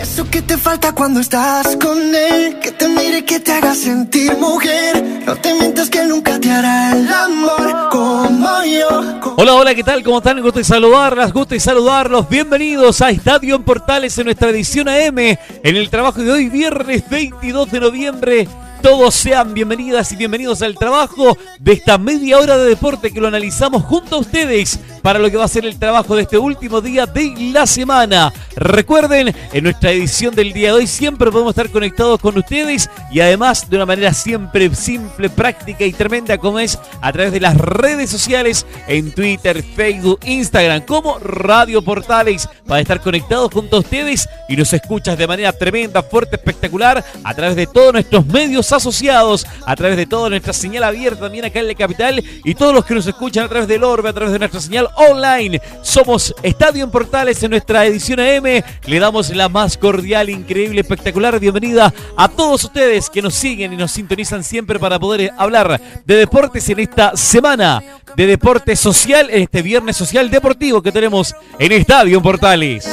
Eso 0.00 0.28
que 0.28 0.42
te 0.42 0.58
falta 0.58 0.92
cuando 0.92 1.20
estás 1.20 1.76
con 1.76 1.96
él, 2.14 2.58
que 2.58 2.72
te 2.72 2.88
mire, 2.88 3.24
que 3.24 3.38
te 3.38 3.52
haga 3.52 3.74
sentir 3.76 4.36
mujer. 4.36 5.22
No 5.24 5.36
te 5.36 5.54
mientas 5.54 5.88
que 5.88 6.04
nunca 6.04 6.40
te 6.40 6.50
hará 6.50 6.92
el 6.92 7.08
amor 7.08 7.88
como 7.90 8.64
yo. 8.64 9.34
Hola, 9.36 9.54
hola, 9.54 9.74
¿qué 9.74 9.84
tal? 9.84 10.02
¿Cómo 10.02 10.18
están? 10.18 10.42
Gusto 10.42 10.58
de 10.58 10.64
saludarlas, 10.64 11.32
gusto 11.32 11.54
de 11.54 11.60
saludarlos. 11.60 12.28
Bienvenidos 12.28 13.00
a 13.02 13.10
Estadio 13.10 13.54
en 13.54 13.62
Portales 13.62 14.18
en 14.18 14.24
nuestra 14.24 14.50
edición 14.50 14.88
AM. 14.88 15.18
En 15.18 15.38
el 15.62 15.88
trabajo 15.88 16.20
de 16.20 16.32
hoy, 16.32 16.48
viernes 16.48 17.08
22 17.08 17.70
de 17.70 17.80
noviembre 17.80 18.48
todos 18.84 19.14
sean 19.14 19.54
bienvenidas 19.54 20.12
y 20.12 20.16
bienvenidos 20.16 20.60
al 20.60 20.74
trabajo 20.74 21.38
de 21.58 21.72
esta 21.72 21.96
media 21.96 22.38
hora 22.38 22.58
de 22.58 22.68
deporte 22.68 23.10
que 23.10 23.18
lo 23.18 23.28
analizamos 23.28 23.82
junto 23.82 24.16
a 24.16 24.18
ustedes 24.18 24.78
para 25.04 25.18
lo 25.18 25.30
que 25.30 25.36
va 25.36 25.44
a 25.44 25.48
ser 25.48 25.66
el 25.66 25.78
trabajo 25.78 26.16
de 26.16 26.22
este 26.22 26.38
último 26.38 26.80
día 26.80 27.04
de 27.04 27.34
la 27.52 27.66
semana. 27.66 28.32
Recuerden, 28.56 29.36
en 29.52 29.64
nuestra 29.64 29.90
edición 29.90 30.34
del 30.34 30.54
día 30.54 30.68
de 30.68 30.78
hoy 30.78 30.86
siempre 30.86 31.30
podemos 31.30 31.50
estar 31.50 31.68
conectados 31.68 32.18
con 32.20 32.38
ustedes 32.38 32.88
y 33.12 33.20
además 33.20 33.68
de 33.68 33.76
una 33.76 33.84
manera 33.84 34.14
siempre 34.14 34.74
simple, 34.74 35.28
práctica 35.28 35.84
y 35.84 35.92
tremenda 35.92 36.38
como 36.38 36.58
es 36.58 36.78
a 37.02 37.12
través 37.12 37.32
de 37.32 37.40
las 37.40 37.54
redes 37.58 38.08
sociales 38.08 38.64
en 38.88 39.12
Twitter, 39.12 39.62
Facebook, 39.62 40.20
Instagram 40.24 40.86
como 40.86 41.18
Radio 41.18 41.82
Portales 41.82 42.48
para 42.66 42.80
estar 42.80 43.02
conectados 43.02 43.52
junto 43.52 43.76
a 43.76 43.80
ustedes 43.80 44.26
y 44.48 44.56
nos 44.56 44.72
escuchas 44.72 45.18
de 45.18 45.26
manera 45.26 45.52
tremenda, 45.52 46.02
fuerte, 46.02 46.36
espectacular 46.36 47.04
a 47.22 47.34
través 47.34 47.56
de 47.56 47.66
todos 47.66 47.92
nuestros 47.92 48.24
medios 48.24 48.72
asociados 48.72 49.46
a 49.66 49.76
través 49.76 49.98
de 49.98 50.06
toda 50.06 50.30
nuestra 50.30 50.54
señal 50.54 50.84
abierta 50.84 51.24
también 51.24 51.44
acá 51.44 51.60
en 51.60 51.68
la 51.68 51.74
capital 51.74 52.24
y 52.42 52.54
todos 52.54 52.72
los 52.72 52.86
que 52.86 52.94
nos 52.94 53.06
escuchan 53.06 53.44
a 53.44 53.48
través 53.48 53.68
del 53.68 53.84
Orbe, 53.84 54.08
a 54.08 54.12
través 54.14 54.32
de 54.32 54.38
nuestra 54.38 54.62
señal 54.62 54.88
online. 54.96 55.60
Somos 55.82 56.34
Estadio 56.42 56.84
en 56.84 56.90
Portales 56.90 57.42
en 57.42 57.50
nuestra 57.50 57.84
edición 57.86 58.20
AM. 58.20 58.62
Le 58.86 58.98
damos 58.98 59.30
la 59.30 59.48
más 59.48 59.76
cordial, 59.76 60.30
increíble, 60.30 60.80
espectacular 60.80 61.38
bienvenida 61.38 61.92
a 62.16 62.28
todos 62.28 62.64
ustedes 62.64 63.10
que 63.10 63.22
nos 63.22 63.34
siguen 63.34 63.72
y 63.72 63.76
nos 63.76 63.92
sintonizan 63.92 64.44
siempre 64.44 64.78
para 64.78 64.98
poder 64.98 65.32
hablar 65.36 65.80
de 66.04 66.16
deportes 66.16 66.68
en 66.68 66.80
esta 66.80 67.16
semana 67.16 67.82
de 68.16 68.26
deporte 68.26 68.76
social 68.76 69.28
en 69.30 69.42
este 69.42 69.62
viernes 69.62 69.96
social 69.96 70.30
deportivo 70.30 70.82
que 70.82 70.92
tenemos 70.92 71.34
en 71.58 71.72
Estadio 71.72 72.18
en 72.18 72.22
Portales. 72.22 72.84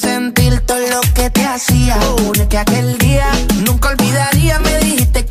sentir 0.00 0.60
todo 0.60 0.78
lo 0.78 1.00
que 1.14 1.30
te 1.30 1.44
hacía, 1.44 1.98
que 2.48 2.58
aquel 2.58 2.98
día 2.98 3.28
nunca 3.64 3.90
olvidaría, 3.90 4.58
me 4.60 4.78
dijiste 4.78 5.24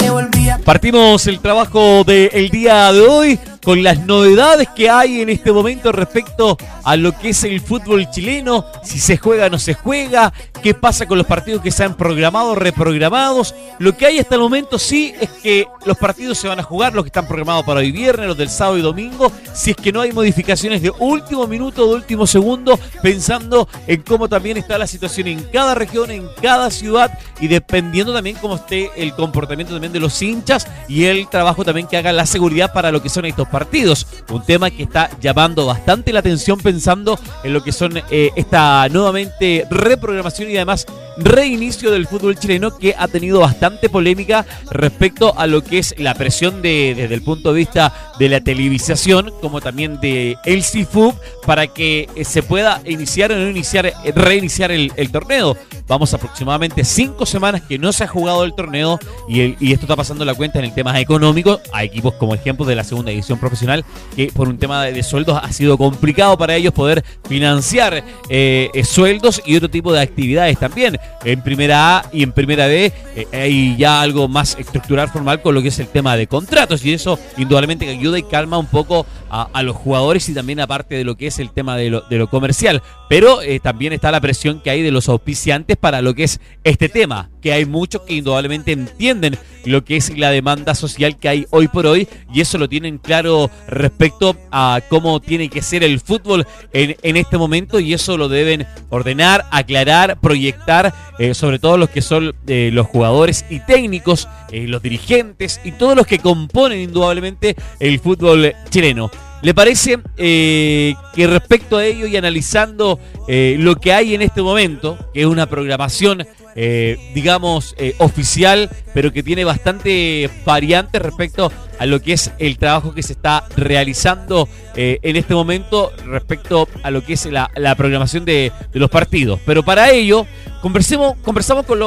Partimos 0.66 1.27
el 1.27 1.41
trabajo 1.41 2.03
del 2.03 2.49
día 2.49 2.91
de 2.91 3.02
hoy 3.02 3.39
con 3.63 3.83
las 3.83 3.99
novedades 4.05 4.67
que 4.75 4.89
hay 4.89 5.22
en 5.22 5.30
este 5.30 5.52
momento 5.52 5.91
respecto 5.91 6.57
a 6.83 6.95
lo 6.95 7.17
que 7.17 7.30
es 7.30 7.44
el 7.44 7.61
fútbol 7.61 8.09
chileno, 8.11 8.66
si 8.83 8.99
se 8.99 9.17
juega 9.17 9.47
o 9.47 9.49
no 9.49 9.59
se 9.59 9.75
juega, 9.75 10.33
qué 10.61 10.73
pasa 10.73 11.07
con 11.07 11.17
los 11.17 11.25
partidos 11.25 11.61
que 11.61 11.72
se 11.72 11.83
han 11.83 11.95
programado, 11.95 12.53
reprogramados. 12.53 13.55
Lo 13.80 13.97
que 13.97 14.05
hay 14.05 14.19
hasta 14.19 14.35
el 14.35 14.41
momento 14.41 14.77
sí 14.77 15.13
es 15.19 15.30
que 15.30 15.67
los 15.85 15.97
partidos 15.97 16.38
se 16.38 16.47
van 16.47 16.59
a 16.59 16.63
jugar, 16.63 16.94
los 16.94 17.03
que 17.03 17.09
están 17.09 17.27
programados 17.27 17.66
para 17.66 17.79
hoy 17.79 17.91
viernes, 17.91 18.27
los 18.27 18.38
del 18.38 18.50
sábado 18.50 18.77
y 18.77 18.81
domingo, 18.81 19.31
si 19.53 19.72
es 19.72 19.77
que 19.77 19.91
no 19.91 20.02
hay 20.02 20.11
modificaciones 20.11 20.81
de 20.81 20.91
último 21.00 21.47
minuto, 21.47 21.88
de 21.88 21.95
último 21.95 22.27
segundo, 22.27 22.79
pensando 23.02 23.67
en 23.88 24.02
cómo 24.03 24.29
también 24.29 24.57
está 24.57 24.77
la 24.77 24.88
situación 24.88 25.27
en 25.27 25.44
cada 25.44 25.73
región, 25.73 26.11
en 26.11 26.27
cada 26.41 26.69
ciudad 26.69 27.17
y 27.39 27.47
dependiendo 27.47 28.13
también 28.13 28.38
cómo 28.39 28.55
esté 28.55 28.91
el 28.95 29.13
comportamiento 29.13 29.73
también 29.73 29.94
de 29.94 30.00
los 30.00 30.22
hinchas 30.22 30.55
y 30.88 31.06
el 31.06 31.28
trabajo 31.28 31.64
también 31.64 31.88
que 31.88 31.98
haga 31.98 32.14
la 32.14 32.25
seguridad 32.25 32.73
para 32.73 32.92
lo 32.92 33.02
que 33.02 33.09
son 33.09 33.25
estos 33.25 33.47
partidos. 33.47 34.07
Un 34.29 34.44
tema 34.44 34.69
que 34.69 34.84
está 34.84 35.09
llamando 35.19 35.66
bastante 35.66 36.13
la 36.13 36.19
atención 36.19 36.59
pensando 36.59 37.19
en 37.44 37.53
lo 37.53 37.63
que 37.63 37.72
son 37.72 38.02
eh, 38.09 38.31
esta 38.35 38.88
nuevamente 38.90 39.66
reprogramación 39.69 40.50
y 40.50 40.56
además 40.56 40.85
reinicio 41.18 41.92
del 41.92 42.08
fútbol 42.08 42.38
chileno 42.38 42.78
que 42.78 42.96
ha 42.98 43.08
tenido 43.08 43.40
bastante 43.40 43.90
polémica 43.90 44.46
respecto 44.72 45.38
a 45.38 45.48
lo 45.48 45.64
que 45.64 45.80
es 45.80 45.96
la 45.98 46.14
presión 46.14 46.62
de, 46.62 46.94
desde 46.96 47.16
el 47.16 47.22
punto 47.22 47.53
de 47.53 47.59
vista 47.59 47.94
de 48.20 48.30
la 48.30 48.42
televisación 48.42 49.31
como 49.42 49.62
también 49.62 50.00
de 50.00 50.38
el 50.46 50.64
CIFUB 50.64 51.16
para 51.46 51.68
que 51.68 52.09
eh, 52.16 52.24
se 52.26 52.44
pueda 52.44 52.81
iniciar 52.86 53.31
o 53.31 53.36
no 53.36 53.50
iniciar, 53.50 53.86
eh, 53.86 53.94
reiniciar 54.16 54.72
el, 54.72 54.92
torneo. 55.12 55.56
Vamos 55.88 56.14
aproximadamente 56.14 56.84
cinco 56.84 57.26
semanas 57.26 57.62
que 57.62 57.78
no 57.78 57.94
se 57.94 58.03
ha 58.03 58.08
jugado 58.08 58.44
el 58.44 58.53
torneo 58.53 59.00
y, 59.30 59.56
esto 59.72 59.86
está 59.86 59.96
pasando 59.96 60.26
la 60.26 60.34
cuenta 60.34 60.59
en 60.59 60.66
el 60.66 60.74
tema 60.74 61.00
económico 61.00 61.59
a 61.72 61.84
equipos 61.84 62.14
como 62.16 62.34
ejemplo 62.34 62.66
de 62.66 62.76
la 62.76 62.84
segunda 62.84 63.12
división 63.12 63.40
profesional 63.40 63.86
que 64.16 64.28
por 64.28 64.47
un 64.47 64.58
tema 64.58 64.84
de, 64.84 65.03
sueldos 65.03 65.40
ha 65.42 65.52
sido 65.52 65.78
complicado 65.78 66.38
para 66.38 66.56
ellos 66.56 66.74
poder 66.74 67.03
financiar 67.28 68.03
eh, 68.30 68.70
sueldos 68.84 69.42
y 69.46 69.56
otro 69.56 69.70
tipo 69.70 69.94
de 69.94 70.02
actividades 70.02 70.58
también. 70.58 70.97
En 71.23 71.41
primera 71.41 71.97
A 71.97 72.05
y 72.11 72.23
en 72.23 72.31
primera 72.31 72.67
B 72.67 72.93
eh, 73.16 73.27
hay 73.31 73.75
ya 73.77 74.01
algo 74.01 74.27
más 74.27 74.55
estructural, 74.59 75.09
formal 75.09 75.41
con 75.41 75.55
lo 75.55 75.61
que 75.61 75.69
es 75.69 75.79
el 75.79 75.88
tema 75.88 76.16
de 76.16 76.27
contratos 76.27 76.85
y 76.85 76.93
eso 76.93 77.17
indudablemente 77.38 77.89
ayuda 77.89 78.19
y 78.19 78.23
calma 78.23 78.57
un 78.57 78.67
poco 78.67 79.05
a, 79.29 79.63
los 79.63 79.75
jugadores 79.75 80.29
y 80.29 80.33
también 80.33 80.59
aparte 80.61 80.95
de 80.95 81.03
lo 81.03 81.17
que 81.17 81.27
es 81.27 81.39
el 81.39 81.49
tema 81.51 81.75
de 81.75 81.89
lo, 81.89 82.01
de 82.01 82.17
lo 82.17 82.29
comercial. 82.29 82.81
Pero 83.09 83.39
también 83.61 83.93
está 83.93 84.11
la 84.11 84.21
presión 84.21 84.61
que 84.61 84.69
hay 84.71 84.81
de 84.81 84.91
los 84.91 85.09
auspiciantes 85.09 85.77
para 85.77 86.01
lo 86.01 86.16
que 86.16 86.23
es 86.23 86.39
este 86.63 86.89
tema, 86.89 87.29
que 87.41 87.53
hay 87.53 87.66
muchos 87.66 88.01
que 88.01 88.16
indudablemente 88.16 88.71
entienden 88.71 89.38
lo 89.66 89.83
que 89.83 89.97
es 89.97 90.17
la 90.17 90.31
demanda 90.31 90.75
social 90.75 91.17
que 91.17 91.29
hay 91.29 91.45
hoy 91.49 91.67
por 91.67 91.85
hoy 91.88 92.07
y 92.33 92.41
eso 92.41 92.57
lo 92.57 92.69
tienen 92.69 92.97
claro 92.97 93.49
respecto 93.67 94.35
a 94.51 94.81
cómo 94.89 95.19
tiene 95.19 95.49
que 95.49 95.61
ser 95.61 95.83
el 95.83 95.99
fútbol 95.99 96.45
en, 96.73 96.95
en 97.01 97.17
este 97.17 97.38
momento 97.38 97.79
y 97.79 97.93
eso 97.93 98.17
lo 98.17 98.29
deben 98.29 98.66
ordenar, 98.89 99.45
aclarar, 99.51 100.19
proyectar, 100.19 100.93
eh, 101.19 101.33
sobre 101.33 101.59
todo 101.59 101.77
los 101.77 101.89
que 101.89 102.01
son 102.01 102.35
eh, 102.47 102.69
los 102.73 102.87
jugadores 102.87 103.45
y 103.49 103.59
técnicos, 103.59 104.27
eh, 104.51 104.67
los 104.67 104.81
dirigentes 104.81 105.59
y 105.63 105.72
todos 105.73 105.95
los 105.95 106.07
que 106.07 106.19
componen 106.19 106.79
indudablemente 106.79 107.55
el 107.79 107.99
fútbol 107.99 108.53
chileno. 108.69 109.09
¿Le 109.45 109.53
parece 109.53 110.00
que 110.17 110.95
respecto 111.28 111.78
a 111.78 111.85
ello 111.85 112.07
y 112.07 112.17
analizando 112.17 113.00
lo 113.28 113.75
que 113.75 113.94
hay 113.94 114.16
en 114.16 114.23
este 114.23 114.41
momento, 114.41 114.97
que 115.13 115.22
es 115.22 115.28
una 115.28 115.45
programación 115.45 116.25
eh, 116.57 116.97
digamos, 117.13 117.75
eh, 117.78 117.95
oficial, 117.97 118.69
pero 118.94 119.11
que 119.11 119.23
tiene 119.23 119.44
bastante 119.44 120.29
variante 120.45 121.00
respecto 121.00 121.51
a 121.80 121.86
lo 121.86 122.02
que 122.02 122.13
es 122.13 122.31
el 122.40 122.58
trabajo 122.58 122.94
que 122.94 123.03
se 123.03 123.13
está 123.13 123.46
realizando 123.56 124.47
eh, 124.75 125.00
en 125.02 125.16
este 125.16 125.34
momento 125.34 125.91
respecto 126.06 126.68
a 126.84 126.91
lo 126.91 127.03
que 127.03 127.13
es 127.13 127.25
la, 127.25 127.50
programación 127.75 128.25
de, 128.25 128.52
los 128.74 128.90
partidos. 128.90 129.40
Pero 129.46 129.63
para 129.63 129.90
ello, 129.91 130.25
conversemos, 130.62 131.16
conversamos 131.24 131.66
con, 131.66 131.80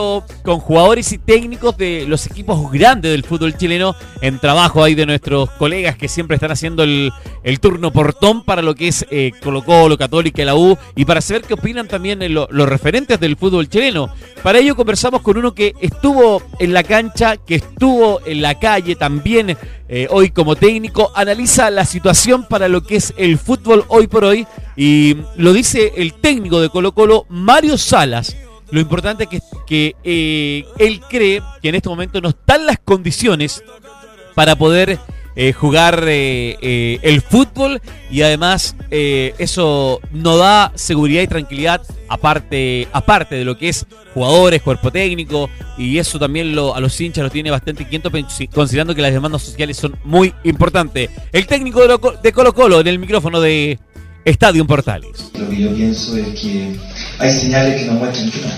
con 0.42 0.60
jugadores 0.60 1.12
y 1.12 1.18
técnicos 1.18 1.76
de 1.76 2.04
los 2.08 2.26
equipos 2.26 2.70
grandes 2.72 3.12
del 3.12 3.24
fútbol 3.24 3.56
chileno 3.56 3.94
en 4.20 4.38
trabajo 4.38 4.82
ahí 4.82 4.94
de 4.94 5.06
nuestros 5.06 5.50
colegas 5.52 5.96
que 5.96 6.08
siempre 6.08 6.36
están 6.36 6.50
haciendo 6.50 6.82
el, 6.82 7.12
el 7.42 7.60
turno 7.60 7.92
portón 7.92 8.44
para 8.44 8.62
lo 8.62 8.74
que 8.74 8.88
es 8.88 9.06
Colo 9.42 9.64
Colo, 9.64 9.98
Católica 9.98 10.44
la 10.44 10.54
U 10.54 10.76
y 10.96 11.04
para 11.04 11.20
saber 11.20 11.42
qué 11.42 11.54
opinan 11.54 11.88
también 11.88 12.20
los 12.32 12.68
referentes 12.68 13.20
del 13.20 13.36
fútbol 13.36 13.68
chileno. 13.68 14.12
Para 14.42 14.58
ello 14.58 14.76
conversamos 14.76 15.22
con 15.22 15.36
uno 15.36 15.54
que 15.54 15.74
estuvo 15.80 16.42
en 16.58 16.72
la 16.72 16.82
cancha, 16.82 17.36
que 17.36 17.56
estuvo 17.56 18.20
en 18.24 18.42
la 18.42 18.58
calle 18.58 18.96
también 18.96 19.56
eh, 19.88 20.06
hoy 20.10 20.30
como 20.30 20.54
técnico, 20.54 21.10
analiza 21.14 21.70
la 21.70 21.84
situación 21.84 22.46
para 22.46 22.68
lo 22.68 22.82
que 22.82 22.96
es 22.96 23.14
el 23.16 23.38
fútbol 23.38 23.84
hoy 23.88 24.06
por 24.06 24.24
hoy 24.24 24.46
y 24.76 25.16
lo 25.36 25.52
dice 25.52 25.92
el 25.96 26.14
técnico 26.14 26.60
de 26.60 26.68
Colo 26.68 26.92
Colo, 26.92 27.26
Mario 27.28 27.78
Salas. 27.78 28.36
Lo 28.70 28.80
importante 28.80 29.24
es 29.24 29.30
que, 29.30 29.40
que 29.66 29.96
eh, 30.04 30.66
él 30.78 31.00
cree 31.08 31.42
que 31.62 31.70
en 31.70 31.74
este 31.74 31.88
momento 31.88 32.20
no 32.20 32.28
están 32.28 32.66
las 32.66 32.78
condiciones 32.78 33.64
para 34.34 34.56
poder 34.56 34.98
eh, 35.40 35.52
jugar 35.52 36.02
eh, 36.08 36.58
eh, 36.60 36.98
el 37.02 37.22
fútbol 37.22 37.80
y 38.10 38.22
además 38.22 38.74
eso 38.90 40.00
no 40.10 40.36
da 40.36 40.72
seguridad 40.74 41.22
y 41.22 41.28
tranquilidad 41.28 41.80
aparte, 42.08 42.88
aparte 42.92 43.36
de 43.36 43.44
lo 43.44 43.56
que 43.56 43.68
es 43.68 43.86
jugadores, 44.14 44.62
cuerpo 44.62 44.90
técnico 44.90 45.48
y 45.76 45.98
eso 45.98 46.18
también 46.18 46.56
lo, 46.56 46.74
a 46.74 46.80
los 46.80 47.00
hinchas 47.00 47.22
los 47.22 47.32
tiene 47.32 47.52
bastante 47.52 47.84
inquietos 47.84 48.10
considerando 48.52 48.96
que 48.96 49.02
las 49.02 49.12
demandas 49.12 49.42
sociales 49.42 49.76
son 49.76 49.96
muy 50.02 50.34
importantes. 50.42 51.08
El 51.30 51.46
técnico 51.46 51.86
de, 51.86 51.96
de 52.20 52.32
Colo 52.32 52.52
Colo 52.52 52.80
en 52.80 52.88
el 52.88 52.98
micrófono 52.98 53.40
de 53.40 53.78
Estadio 54.24 54.66
Portales. 54.66 55.30
Lo 55.38 55.48
que 55.48 55.56
yo 55.56 55.72
pienso 55.72 56.16
es 56.16 56.40
que 56.40 56.76
hay 57.20 57.30
señales 57.30 57.82
que 57.82 57.86
nos 57.86 57.94
muestran 58.00 58.28
que 58.32 58.40
no. 58.40 58.48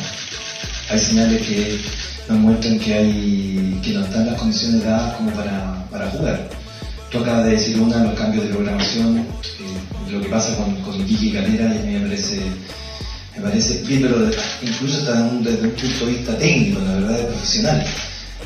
Hay 0.89 0.99
señales 0.99 1.43
que 1.43 1.79
nos 2.27 2.39
muestran 2.39 2.79
que 2.79 2.95
hay 2.95 3.81
que 3.85 3.91
no 3.93 4.01
están 4.01 4.25
las 4.25 4.41
condiciones 4.41 4.83
dadas 4.83 5.17
como 5.17 5.31
para, 5.33 5.87
para 5.91 6.09
jugar. 6.09 6.60
Tú 7.11 7.19
acabas 7.19 7.45
de 7.47 7.51
decir 7.53 7.81
una, 7.81 8.05
los 8.05 8.15
cambios 8.15 8.45
de 8.45 8.51
programación, 8.51 9.19
eh, 9.19 10.13
lo 10.13 10.21
que 10.21 10.29
pasa 10.29 10.57
con, 10.57 10.77
con 10.83 11.05
Kiki 11.05 11.33
Calera, 11.33 11.75
y 11.75 11.87
me 11.87 12.01
parece 12.01 12.41
Me 13.37 13.43
parece, 13.43 13.83
viéndolo 13.83 14.31
incluso 14.63 14.99
hasta 14.99 15.23
desde 15.41 15.67
un 15.67 15.73
punto 15.73 16.07
de 16.07 16.13
vista 16.13 16.39
técnico, 16.39 16.81
la 16.81 16.95
verdad, 16.95 17.19
de 17.19 17.25
profesional. 17.25 17.85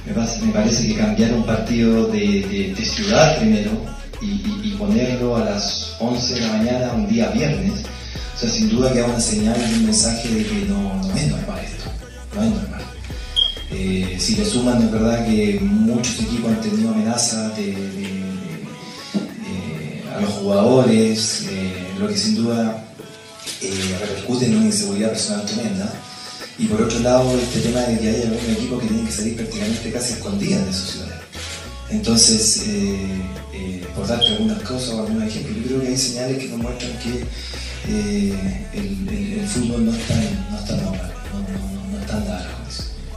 Me, 0.07 0.53
parece 0.53 0.87
que 0.87 0.95
cambiar 0.97 1.33
un 1.35 1.45
partido 1.45 2.09
de, 2.09 2.75
ciudad 2.83 3.39
primero 3.39 3.71
y, 4.21 4.71
ponerlo 4.79 5.37
a 5.37 5.45
las 5.45 5.97
11 6.01 6.35
de 6.35 6.41
la 6.41 6.49
mañana 6.49 6.93
un 6.93 7.09
día 7.09 7.29
viernes, 7.29 7.83
o 8.35 8.39
sea, 8.39 8.51
sin 8.51 8.69
duda 8.69 8.93
que 8.93 9.01
da 9.01 9.07
una 9.07 9.21
señal 9.21 9.57
y 9.57 9.75
un 9.75 9.85
mensaje 9.87 10.29
de 10.29 10.45
que 10.45 10.67
no, 10.69 11.03
no 11.03 11.17
es 11.17 11.29
normal 11.29 11.61
esto, 11.65 11.91
no 12.35 12.43
es 12.43 12.51
normal. 12.51 12.83
Eh, 13.71 14.17
si 14.19 14.37
le 14.37 14.45
suman, 14.45 14.83
es 14.83 14.91
verdad 14.91 15.27
que 15.27 15.59
muchos 15.61 16.21
equipos 16.21 16.51
han 16.51 16.61
tenido 16.61 16.91
amenazas 16.91 17.57
de, 17.57 18.24
a 20.15 20.21
los 20.21 20.31
jugadores, 20.31 21.47
eh, 21.51 21.89
lo 21.99 22.09
que 22.09 22.17
sin 22.17 22.37
duda 22.37 22.85
eh, 23.61 23.97
repercute 24.01 24.47
en 24.47 24.57
una 24.57 24.67
inseguridad 24.67 25.11
personal 25.11 25.45
tremenda. 25.47 25.93
Y 26.59 26.67
por 26.67 26.83
otro 26.83 27.01
lado, 27.01 27.37
este 27.37 27.61
tema 27.61 27.81
de 27.81 27.99
que 27.99 28.09
hay 28.09 28.23
algún 28.23 28.51
equipo 28.53 28.79
que 28.79 28.87
tiene 28.87 29.05
que 29.05 29.13
salir 29.13 29.37
prácticamente 29.37 29.91
casi 29.91 30.13
escondidas 30.15 30.67
de 30.67 30.73
su 30.73 30.87
ciudad. 30.93 31.21
Entonces, 31.91 32.65
por 33.95 34.07
darte 34.07 34.27
algunas 34.29 34.63
cosas 34.63 34.91
o 34.91 35.01
algún 35.01 35.23
ejemplo, 35.23 35.55
yo 35.57 35.67
creo 35.67 35.81
que 35.83 35.89
hay 35.89 35.97
señales 35.97 36.39
que 36.39 36.49
nos 36.49 36.59
muestran 36.59 36.93
que 36.99 37.25
el, 38.73 39.47
fútbol 39.49 39.87
no 39.87 39.93
está, 39.95 40.15
no 40.51 40.59
está 40.59 40.77
normal, 40.77 41.13
no, 41.33 41.41
no, 41.41 41.91
no 41.93 42.01
está 42.01 42.55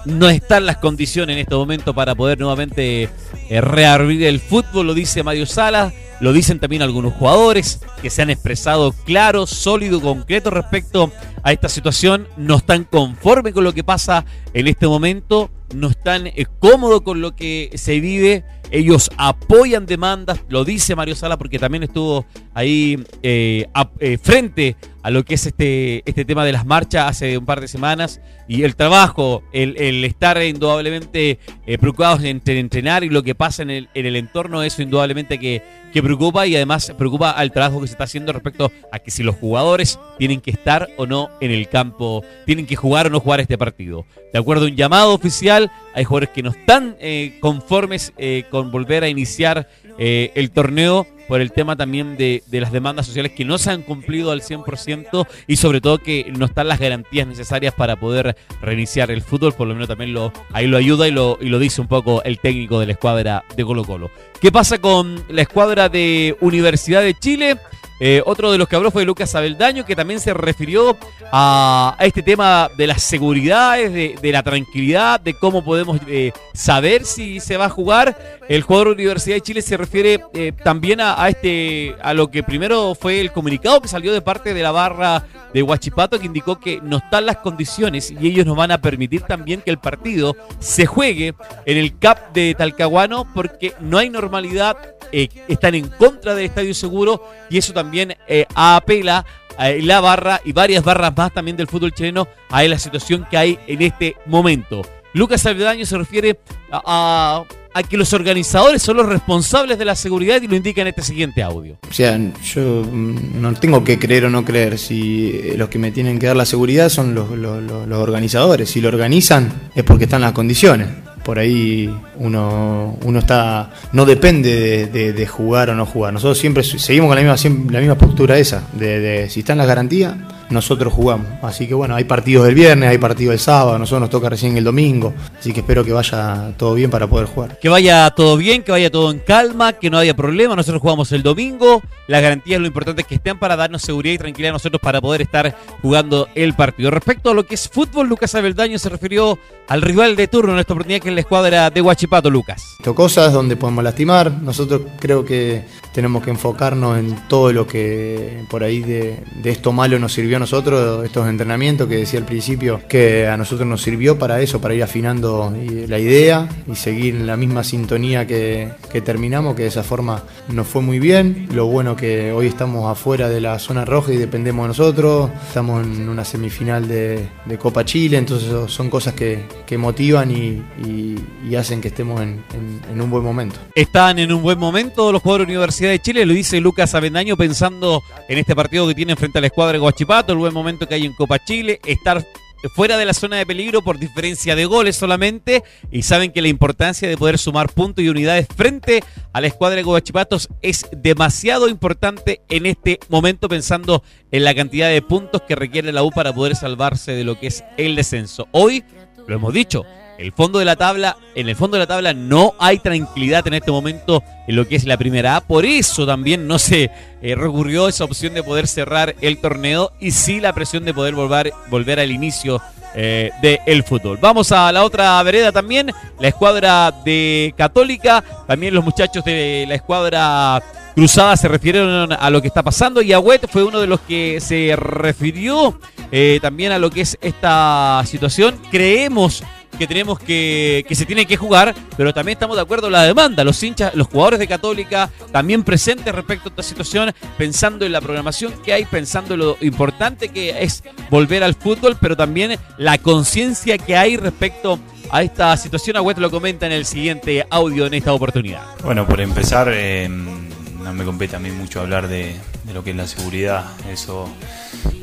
no 0.07 0.29
están 0.29 0.65
las 0.65 0.77
condiciones 0.77 1.33
en 1.33 1.41
este 1.41 1.55
momento 1.55 1.93
para 1.93 2.15
poder 2.15 2.39
nuevamente 2.39 3.09
eh, 3.49 3.61
reabrir 3.61 4.23
el 4.23 4.39
fútbol, 4.39 4.87
lo 4.87 4.93
dice 4.93 5.21
Mario 5.21 5.45
Salas, 5.45 5.93
lo 6.19 6.33
dicen 6.33 6.59
también 6.59 6.81
algunos 6.81 7.13
jugadores 7.13 7.79
que 8.01 8.09
se 8.09 8.21
han 8.21 8.29
expresado 8.29 8.93
claro, 9.05 9.45
sólido, 9.45 10.01
concreto 10.01 10.49
respecto 10.49 11.11
a 11.43 11.51
esta 11.51 11.69
situación, 11.69 12.27
no 12.37 12.57
están 12.57 12.83
conformes 12.83 13.53
con 13.53 13.63
lo 13.63 13.73
que 13.73 13.83
pasa 13.83 14.25
en 14.53 14.67
este 14.67 14.87
momento, 14.87 15.51
no 15.73 15.89
están 15.89 16.27
eh, 16.27 16.45
cómodos 16.59 17.01
con 17.01 17.21
lo 17.21 17.35
que 17.35 17.71
se 17.75 17.99
vive, 17.99 18.43
ellos 18.71 19.09
apoyan 19.17 19.85
demandas, 19.85 20.41
lo 20.49 20.65
dice 20.65 20.95
Mario 20.95 21.15
Sala 21.15 21.37
porque 21.37 21.59
también 21.59 21.83
estuvo 21.83 22.25
ahí 22.53 23.01
eh, 23.23 23.65
eh, 23.99 24.17
frente 24.21 24.75
a 25.03 25.09
lo 25.09 25.23
que 25.23 25.35
es 25.35 25.45
este, 25.45 26.03
este 26.09 26.25
tema 26.25 26.43
de 26.43 26.51
las 26.51 26.65
marchas 26.65 27.09
hace 27.09 27.37
un 27.37 27.45
par 27.45 27.61
de 27.61 27.69
semanas 27.69 28.19
y 28.49 28.63
el 28.63 28.75
trabajo, 28.75 29.41
el, 29.53 30.03
estar 30.03 30.41
indudablemente 30.43 31.39
preocupados 31.79 32.23
en 32.23 32.41
entrenar 32.45 33.05
y 33.05 33.09
lo 33.09 33.23
que 33.23 33.33
pasa 33.33 33.61
en 33.61 33.69
el, 33.69 33.89
en 33.93 34.05
el 34.05 34.17
entorno, 34.17 34.63
eso 34.63 34.81
indudablemente 34.81 35.39
que, 35.39 35.61
que 35.93 36.03
preocupa 36.03 36.45
y 36.45 36.55
además 36.55 36.93
preocupa 36.97 37.31
al 37.31 37.51
trabajo 37.51 37.81
que 37.81 37.87
se 37.87 37.93
está 37.93 38.03
haciendo 38.03 38.33
respecto 38.33 38.71
a 38.91 38.99
que 38.99 39.11
si 39.11 39.23
los 39.23 39.35
jugadores 39.35 39.99
tienen 40.17 40.41
que 40.41 40.51
estar 40.51 40.89
o 40.97 41.05
no 41.05 41.29
en 41.41 41.51
el 41.51 41.69
campo, 41.69 42.23
tienen 42.45 42.65
que 42.65 42.75
jugar 42.75 43.07
o 43.07 43.09
no 43.09 43.19
jugar 43.19 43.39
este 43.39 43.57
partido. 43.57 44.05
De 44.31 44.39
acuerdo 44.39 44.65
un 44.65 44.75
llamado 44.75 45.13
oficial, 45.13 45.56
hay 45.93 46.03
jugadores 46.03 46.29
que 46.29 46.43
no 46.43 46.51
están 46.51 46.95
eh, 46.99 47.37
conformes 47.39 48.13
eh, 48.17 48.45
con 48.49 48.71
volver 48.71 49.03
a 49.03 49.09
iniciar 49.09 49.67
eh, 49.99 50.31
el 50.35 50.51
torneo 50.51 51.07
por 51.27 51.41
el 51.41 51.51
tema 51.51 51.75
también 51.75 52.17
de, 52.17 52.43
las 52.51 52.71
demandas 52.71 53.05
sociales 53.05 53.33
que 53.33 53.43
no 53.43 53.57
se 53.57 53.71
han 53.71 53.81
cumplido 53.81 54.31
al 54.31 54.41
100% 54.41 55.27
y 55.47 55.57
sobre 55.57 55.81
todo 55.81 55.97
que 55.97 56.31
no 56.37 56.45
están 56.45 56.67
las 56.67 56.79
garantías 56.79 57.27
necesarias 57.27 57.73
para 57.73 57.97
poder 57.97 58.37
reiniciar 58.61 59.11
el 59.11 59.21
fútbol, 59.21 59.53
por 59.53 59.67
lo 59.67 59.73
menos 59.73 59.89
también 59.89 60.13
lo, 60.13 60.31
ahí 60.53 60.67
lo 60.67 60.77
ayuda 60.77 61.07
y 61.07 61.11
lo, 61.11 61.37
y 61.41 61.49
lo 61.49 61.59
dice 61.59 61.81
un 61.81 61.87
poco 61.87 62.23
el 62.23 62.39
técnico 62.39 62.79
de 62.79 62.85
la 62.85 62.91
escuadra 62.93 63.43
de 63.55 63.65
Colo 63.65 63.83
Colo. 63.83 64.09
¿Qué 64.39 64.51
pasa 64.51 64.77
con 64.77 65.23
la 65.29 65.41
escuadra 65.41 65.89
de 65.89 66.37
Universidad 66.39 67.01
de 67.01 67.13
Chile? 67.13 67.57
Eh, 67.99 68.21
otro 68.25 68.51
de 68.51 68.57
los 68.57 68.67
que 68.67 68.75
habló 68.75 68.91
fue 68.91 69.05
Lucas 69.05 69.33
Abeldaño, 69.33 69.85
que 69.85 69.95
también 69.95 70.19
se 70.19 70.33
refirió 70.33 70.95
a, 71.31 71.95
este 71.99 72.21
tema 72.21 72.69
de 72.77 72.87
las 72.87 73.01
seguridades, 73.01 73.91
de, 74.21 74.31
la 74.31 74.43
tranquilidad, 74.43 75.19
de 75.19 75.33
cómo 75.33 75.63
podemos 75.63 75.99
eh, 76.07 76.31
saber 76.53 77.05
si 77.05 77.39
se 77.39 77.57
va 77.57 77.65
a 77.65 77.69
jugar. 77.69 78.37
El 78.47 78.61
jugador 78.61 78.89
Universidad 78.89 79.35
de 79.35 79.41
Chile 79.41 79.61
se 79.61 79.77
refiere 79.77 80.21
eh, 80.33 80.51
también 80.63 81.01
a, 81.01 81.27
este, 81.27 81.95
a 82.01 82.13
lo 82.13 82.29
que 82.29 82.43
primero 82.43 82.93
fue 82.95 83.19
el 83.19 83.31
comunicado 83.31 83.81
que 83.81 83.87
salió 83.87 84.13
de 84.13 84.21
parte 84.21 84.53
de 84.53 84.61
la 84.61 84.71
barra 84.71 85.25
de 85.53 85.63
Huachipato, 85.63 86.19
que 86.19 86.27
indicó 86.27 86.59
que 86.59 86.79
no 86.81 86.97
están 86.97 87.25
las 87.25 87.37
condiciones 87.37 88.11
y 88.11 88.27
ellos 88.27 88.45
nos 88.45 88.55
van 88.55 88.71
a 88.71 88.79
permitir 88.79 89.23
también 89.23 89.61
que 89.61 89.71
el 89.71 89.79
partido 89.79 90.35
se 90.59 90.85
juegue 90.85 91.33
en 91.65 91.77
el 91.77 91.97
CAP 91.97 92.33
de 92.33 92.53
Talcahuano 92.55 93.27
porque 93.33 93.73
no 93.79 93.97
hay 93.97 94.09
normalidad, 94.09 94.77
están 95.11 95.75
en 95.75 95.87
contra 95.87 96.35
del 96.35 96.45
estadio 96.45 96.73
seguro 96.73 97.23
y 97.49 97.57
eso 97.57 97.73
también 97.73 97.86
también 97.87 98.17
eh, 98.27 98.45
apela 98.53 99.25
a 99.57 99.69
la 99.69 100.01
barra 100.01 100.41
y 100.43 100.51
varias 100.51 100.83
barras 100.83 101.15
más 101.15 101.33
también 101.33 101.55
del 101.55 101.67
fútbol 101.67 101.93
chileno 101.93 102.27
a 102.49 102.63
la 102.63 102.77
situación 102.77 103.25
que 103.31 103.37
hay 103.37 103.59
en 103.65 103.81
este 103.81 104.17
momento. 104.25 104.81
Lucas 105.13 105.41
Salvedaño 105.41 105.85
se 105.85 105.97
refiere 105.97 106.37
a, 106.69 107.45
que 107.89 107.95
los 107.95 108.11
organizadores 108.11 108.81
son 108.81 108.97
los 108.97 109.05
responsables 109.05 109.77
de 109.79 109.85
la 109.85 109.95
seguridad 109.95 110.41
y 110.41 110.47
lo 110.47 110.55
indica 110.57 110.81
en 110.81 110.87
este 110.87 111.01
siguiente 111.01 111.41
audio. 111.41 111.77
O 111.89 111.93
sea, 111.93 112.19
yo 112.43 112.83
mm, 112.83 113.41
no 113.41 113.53
tengo 113.53 113.83
que 113.85 113.97
creer 113.97 114.25
o 114.25 114.29
no 114.29 114.43
creer. 114.43 114.77
Si 114.77 115.31
eh, 115.33 115.53
los 115.55 115.69
que 115.69 115.79
me 115.79 115.91
tienen 115.91 116.19
que 116.19 116.27
dar 116.27 116.35
la 116.35 116.45
seguridad 116.45 116.89
son 116.89 117.15
los 117.15 117.97
organizadores. 117.97 118.69
Si 118.69 118.81
lo 118.81 118.89
organizan 118.89 119.69
es 119.73 119.83
porque 119.85 120.03
están 120.03 120.21
las 120.21 120.33
condiciones 120.33 120.89
por 121.27 121.39
ahí 121.39 121.93
uno, 122.19 122.97
uno 123.03 123.19
está 123.19 123.69
no 123.91 124.05
depende 124.05 124.87
de, 124.87 125.27
jugar 125.27 125.69
o 125.69 125.75
no 125.75 125.85
jugar. 125.85 126.13
Nosotros 126.13 126.37
siempre 126.37 126.63
seguimos 126.63 127.09
con 127.09 127.21
la 127.21 127.33
misma, 127.33 127.69
la 127.69 127.79
misma 127.79 127.97
postura 127.97 128.37
esa, 128.37 128.63
de, 128.71 129.01
de 129.01 129.29
si 129.29 129.41
están 129.41 129.57
las 129.57 129.67
garantías, 129.67 130.15
nosotros 130.49 130.93
jugamos. 130.93 131.27
Así 131.41 131.67
que 131.67 131.73
bueno, 131.73 131.95
hay 131.95 132.03
partidos 132.03 132.45
del 132.45 132.55
viernes, 132.55 132.89
hay 132.89 132.97
partidos 132.97 133.31
del 133.31 133.39
sábado, 133.39 133.77
nosotros 133.77 134.01
nos 134.01 134.09
toca 134.09 134.29
recién 134.29 134.57
el 134.57 134.63
domingo, 134.63 135.13
así 135.37 135.53
que 135.53 135.61
espero 135.61 135.83
que 135.83 135.93
vaya 135.93 136.53
todo 136.57 136.73
bien 136.73 136.89
para 136.89 137.07
poder 137.07 137.27
jugar. 137.27 137.59
Que 137.59 137.69
vaya 137.69 138.09
todo 138.11 138.37
bien, 138.37 138.63
que 138.63 138.71
vaya 138.71 138.89
todo 138.89 139.11
en 139.11 139.19
calma, 139.19 139.73
que 139.73 139.89
no 139.89 139.97
haya 139.97 140.15
problema, 140.15 140.55
nosotros 140.55 140.81
jugamos 140.81 141.11
el 141.11 141.23
domingo, 141.23 141.81
las 142.07 142.21
garantías 142.21 142.59
lo 142.59 142.67
importante 142.67 143.01
es 143.01 143.07
que 143.07 143.15
estén 143.15 143.37
para 143.39 143.55
darnos 143.55 143.81
seguridad 143.81 144.13
y 144.13 144.17
tranquilidad 144.17 144.51
a 144.51 144.53
nosotros 144.53 144.81
para 144.81 145.01
poder 145.01 145.21
estar 145.21 145.55
jugando 145.81 146.27
el 146.35 146.53
partido. 146.53 146.91
Respecto 146.91 147.31
a 147.31 147.33
lo 147.33 147.45
que 147.45 147.55
es 147.55 147.67
fútbol, 147.67 148.07
Lucas 148.07 148.33
Abeldaño 148.35 148.79
se 148.79 148.89
refirió 148.89 149.37
al 149.67 149.81
rival 149.81 150.15
de 150.15 150.27
turno 150.27 150.53
en 150.53 150.59
esta 150.59 150.73
oportunidad 150.73 151.01
que 151.01 151.09
es 151.09 151.15
la 151.15 151.21
escuadra 151.21 151.69
de 151.69 151.81
Huachipato, 151.81 152.29
Lucas. 152.29 152.77
Cosas 152.95 153.33
donde 153.33 153.55
podemos 153.55 153.83
lastimar, 153.83 154.31
nosotros 154.31 154.81
creo 154.99 155.23
que 155.23 155.65
tenemos 155.93 156.23
que 156.23 156.29
enfocarnos 156.29 156.99
en 156.99 157.15
todo 157.27 157.51
lo 157.51 157.67
que 157.67 158.43
por 158.49 158.63
ahí 158.63 158.81
de, 158.81 159.23
esto 159.43 159.71
malo 159.71 159.97
nos 159.99 160.13
sirvió 160.13 160.36
a 160.37 160.39
nosotros, 160.39 161.03
estos 161.03 161.27
entrenamientos 161.27 161.87
que 161.87 161.97
decía 161.97 162.19
al 162.19 162.25
principio, 162.25 162.81
que 162.87 163.27
a 163.27 163.37
nosotros 163.37 163.67
nos 163.67 163.81
sirvió 163.81 164.17
para 164.17 164.41
eso, 164.41 164.61
para 164.61 164.73
ir 164.73 164.83
afinando 164.83 165.53
la 165.87 165.99
idea 165.99 166.47
y 166.71 166.75
seguir 166.75 167.15
en 167.15 167.27
la 167.27 167.35
misma 167.35 167.63
sintonía 167.63 168.25
que, 168.25 168.71
terminamos, 169.03 169.55
que 169.55 169.63
de 169.63 169.67
esa 169.67 169.83
forma 169.83 170.23
nos 170.49 170.67
fue 170.67 170.81
muy 170.81 170.99
bien. 170.99 171.47
Lo 171.51 171.67
bueno 171.67 171.95
que 171.95 172.31
hoy 172.31 172.47
estamos 172.47 172.89
afuera 172.89 173.29
de 173.29 173.41
la 173.41 173.59
zona 173.59 173.85
roja 173.85 174.13
y 174.13 174.17
dependemos 174.17 174.63
de 174.63 174.67
nosotros, 174.69 175.29
estamos 175.47 175.85
en 175.85 176.07
una 176.07 176.23
semifinal 176.23 176.87
de, 176.87 177.27
Copa 177.59 177.83
Chile, 177.83 178.17
entonces 178.17 178.53
son 178.71 178.89
cosas 178.89 179.13
que, 179.13 179.45
motivan 179.77 180.31
y, 180.31 181.55
hacen 181.57 181.81
que 181.81 181.87
estemos 181.87 182.21
en, 182.21 183.01
un 183.01 183.09
buen 183.09 183.23
momento. 183.23 183.55
Están 183.73 184.19
en 184.19 184.31
un 184.31 184.43
buen 184.43 184.59
momento 184.59 185.11
los 185.11 185.21
jugadores 185.21 185.47
universitarios 185.47 185.99
de 185.99 186.01
Chile, 186.01 186.25
lo 186.25 186.33
dice 186.33 186.61
Lucas 186.61 186.93
Avendaño 186.93 187.35
pensando 187.35 188.03
en 188.29 188.37
este 188.37 188.55
partido 188.55 188.87
que 188.87 188.93
tienen 188.93 189.17
frente 189.17 189.39
a 189.39 189.41
la 189.41 189.47
escuadra 189.47 189.73
de 189.73 189.79
Guachipato, 189.79 190.26
el 190.33 190.39
buen 190.39 190.53
momento 190.53 190.87
que 190.87 190.95
hay 190.95 191.05
en 191.05 191.13
Copa 191.13 191.37
Chile, 191.43 191.79
estar 191.85 192.25
fuera 192.73 192.97
de 192.97 193.05
la 193.05 193.13
zona 193.13 193.37
de 193.37 193.45
peligro 193.45 193.81
por 193.81 193.99
diferencia 193.99 194.55
de 194.55 194.65
goles 194.65 194.95
solamente 194.95 195.63
y 195.91 196.03
saben 196.03 196.31
que 196.31 196.41
la 196.41 196.47
importancia 196.47 197.07
de 197.07 197.17
poder 197.17 197.37
sumar 197.37 197.71
puntos 197.71 198.03
y 198.03 198.09
unidades 198.09 198.47
frente 198.53 199.03
a 199.33 199.41
la 199.41 199.47
escuadra 199.47 199.81
de 199.81 200.47
es 200.61 200.85
demasiado 200.91 201.69
importante 201.69 202.41
en 202.49 202.65
este 202.65 202.99
momento 203.09 203.47
pensando 203.47 204.03
en 204.31 204.43
la 204.43 204.55
cantidad 204.55 204.89
de 204.89 205.01
puntos 205.01 205.41
que 205.47 205.55
requiere 205.55 205.91
la 205.91 206.03
U 206.03 206.11
para 206.11 206.33
poder 206.33 206.55
salvarse 206.55 207.11
de 207.11 207.23
lo 207.23 207.39
que 207.39 207.47
es 207.47 207.63
el 207.77 207.95
descenso. 207.95 208.47
Hoy, 208.51 208.83
lo 209.27 209.35
hemos 209.35 209.53
dicho, 209.53 209.85
el 210.17 210.31
fondo 210.31 210.59
de 210.59 210.65
la 210.65 210.75
tabla, 210.75 211.17
en 211.35 211.49
el 211.49 211.55
fondo 211.55 211.77
de 211.77 211.83
la 211.83 211.87
tabla 211.87 212.13
no 212.13 212.55
hay 212.59 212.79
tranquilidad 212.79 213.47
en 213.47 213.53
este 213.53 213.71
momento 213.71 214.23
en 214.47 214.55
lo 214.55 214.67
que 214.67 214.75
es 214.75 214.85
la 214.85 214.97
primera 214.97 215.35
A. 215.35 215.41
Por 215.41 215.65
eso 215.65 216.05
también 216.05 216.47
no 216.47 216.59
se 216.59 216.89
eh, 217.21 217.35
recurrió 217.35 217.87
esa 217.87 218.05
opción 218.05 218.33
de 218.33 218.43
poder 218.43 218.67
cerrar 218.67 219.15
el 219.21 219.39
torneo 219.39 219.91
y 219.99 220.11
sí 220.11 220.39
la 220.39 220.53
presión 220.53 220.85
de 220.85 220.93
poder 220.93 221.15
volver, 221.15 221.51
volver 221.69 221.99
al 221.99 222.11
inicio 222.11 222.61
eh, 222.95 223.31
del 223.41 223.83
fútbol. 223.83 224.17
Vamos 224.19 224.51
a 224.51 224.71
la 224.71 224.83
otra 224.83 225.21
vereda 225.23 225.51
también, 225.51 225.91
la 226.19 226.27
escuadra 226.27 226.91
de 227.05 227.53
Católica, 227.57 228.23
también 228.47 228.73
los 228.73 228.83
muchachos 228.83 229.23
de 229.23 229.65
la 229.67 229.75
escuadra 229.75 230.63
Cruzada 230.97 231.37
se 231.37 231.47
refirieron 231.47 232.11
a 232.11 232.29
lo 232.31 232.41
que 232.41 232.47
está 232.47 232.63
pasando 232.63 233.03
y 233.03 233.13
Agüet 233.13 233.47
fue 233.47 233.63
uno 233.63 233.79
de 233.79 233.85
los 233.85 233.99
que 233.99 234.41
se 234.41 234.75
refirió 234.75 235.79
eh, 236.11 236.39
también 236.41 236.71
a 236.71 236.79
lo 236.79 236.89
que 236.89 237.01
es 237.01 237.19
esta 237.21 238.01
situación. 238.07 238.59
Creemos 238.71 239.43
que 239.77 239.87
tenemos 239.87 240.19
que, 240.19 240.85
que 240.87 240.95
se 240.95 241.05
tiene 241.05 241.25
que 241.25 241.37
jugar, 241.37 241.73
pero 241.95 242.13
también 242.13 242.35
estamos 242.35 242.55
de 242.55 242.61
acuerdo 242.61 242.87
en 242.87 242.93
la 242.93 243.03
demanda. 243.03 243.43
Los 243.43 243.61
hinchas, 243.61 243.93
los 243.95 244.07
jugadores 244.07 244.39
de 244.39 244.47
Católica 244.47 245.09
también 245.31 245.63
presentes 245.63 246.13
respecto 246.13 246.49
a 246.49 246.51
esta 246.51 246.63
situación, 246.63 247.13
pensando 247.37 247.85
en 247.85 247.91
la 247.91 248.01
programación 248.01 248.53
que 248.63 248.73
hay, 248.73 248.85
pensando 248.85 249.33
en 249.35 249.41
lo 249.41 249.57
importante 249.61 250.29
que 250.29 250.63
es 250.63 250.83
volver 251.09 251.43
al 251.43 251.55
fútbol, 251.55 251.97
pero 251.99 252.15
también 252.15 252.57
la 252.77 252.97
conciencia 252.97 253.77
que 253.77 253.95
hay 253.95 254.17
respecto 254.17 254.79
a 255.09 255.23
esta 255.23 255.55
situación. 255.57 255.97
Agüet 255.97 256.17
lo 256.17 256.31
comenta 256.31 256.65
en 256.65 256.71
el 256.71 256.85
siguiente 256.85 257.45
audio 257.49 257.85
en 257.85 257.93
esta 257.93 258.13
oportunidad. 258.13 258.63
Bueno, 258.83 259.07
por 259.07 259.21
empezar, 259.21 259.69
eh, 259.73 260.07
no 260.09 260.93
me 260.93 261.05
compete 261.05 261.35
a 261.35 261.39
mí 261.39 261.51
mucho 261.51 261.81
hablar 261.81 262.07
de, 262.07 262.35
de, 262.63 262.73
lo 262.73 262.83
que 262.83 262.91
es 262.91 262.95
la 262.95 263.07
seguridad. 263.07 263.65
Eso 263.89 264.29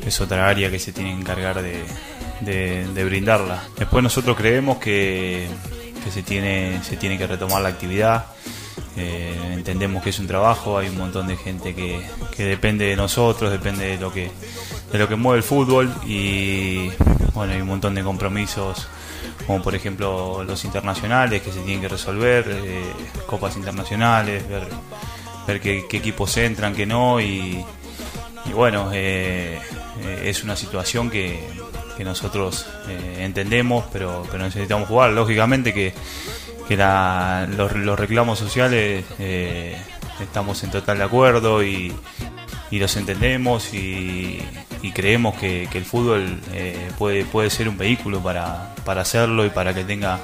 es 0.05 0.21
otra 0.21 0.47
área 0.47 0.69
que 0.69 0.79
se 0.79 0.91
tiene 0.91 1.11
que 1.11 1.21
encargar 1.21 1.61
de, 1.61 1.83
de, 2.41 3.03
brindarla. 3.05 3.63
Después 3.77 4.03
nosotros 4.03 4.35
creemos 4.37 4.77
que, 4.77 5.47
que, 6.03 6.11
se, 6.11 6.23
tiene, 6.23 6.81
se 6.83 6.97
tiene 6.97 7.17
que 7.17 7.27
retomar 7.27 7.61
la 7.61 7.69
actividad. 7.69 8.25
Eh, 8.97 9.51
entendemos 9.53 10.03
que 10.03 10.11
es 10.11 10.19
un 10.19 10.27
trabajo, 10.27 10.77
hay 10.77 10.87
un 10.87 10.97
montón 10.97 11.27
de 11.27 11.35
gente 11.35 11.75
que, 11.75 12.01
que, 12.35 12.45
depende 12.45 12.85
de 12.85 12.95
nosotros, 12.95 13.51
depende 13.51 13.85
de 13.87 13.97
lo 13.97 14.11
que 14.11 14.31
de 14.91 14.99
lo 14.99 15.09
que 15.09 15.17
mueve 15.17 15.39
el 15.39 15.43
fútbol 15.43 15.93
y 16.05 16.89
bueno, 17.33 17.51
hay 17.51 17.61
un 17.61 17.67
montón 17.67 17.95
de 17.95 18.03
compromisos 18.03 18.87
como 19.45 19.61
por 19.61 19.75
ejemplo 19.75 20.43
los 20.43 20.63
internacionales 20.65 21.41
que 21.41 21.51
se 21.51 21.59
tienen 21.59 21.81
que 21.81 21.87
resolver, 21.87 22.45
eh, 22.47 22.83
copas 23.27 23.55
internacionales, 23.55 24.47
ver, 24.47 24.67
ver 25.47 25.61
qué, 25.61 25.85
equipos 25.97 26.35
entran, 26.37 26.73
qué 26.73 26.85
no 26.85 27.21
y, 27.21 27.63
bueno, 28.53 28.91
eh, 28.93 29.59
es 30.23 30.43
una 30.43 30.55
situación 30.55 31.09
que, 31.09 31.39
que 31.97 32.03
nosotros 32.03 32.65
eh, 32.87 33.17
entendemos, 33.19 33.85
pero, 33.91 34.25
pero 34.31 34.43
necesitamos 34.43 34.87
jugar. 34.87 35.11
Lógicamente 35.11 35.73
que, 35.73 35.93
que 36.67 36.77
la, 36.77 37.47
los, 37.55 37.99
reclamos 37.99 38.39
sociales 38.39 39.05
eh, 39.19 39.77
estamos 40.21 40.63
en 40.63 40.71
total 40.71 40.97
de 40.97 41.03
acuerdo 41.03 41.63
y, 41.63 41.93
y 42.71 42.79
los 42.79 42.95
entendemos 42.97 43.73
y, 43.73 44.41
creemos 44.93 45.35
que, 45.35 45.67
que, 45.71 45.79
el 45.79 45.85
fútbol 45.85 46.39
eh, 46.53 46.89
puede, 46.99 47.25
puede 47.25 47.49
ser 47.49 47.67
un 47.67 47.75
vehículo 47.77 48.19
para, 48.21 48.75
para 48.85 49.01
hacerlo 49.01 49.43
y 49.43 49.49
para 49.49 49.73
que 49.73 49.83
tenga 49.83 50.19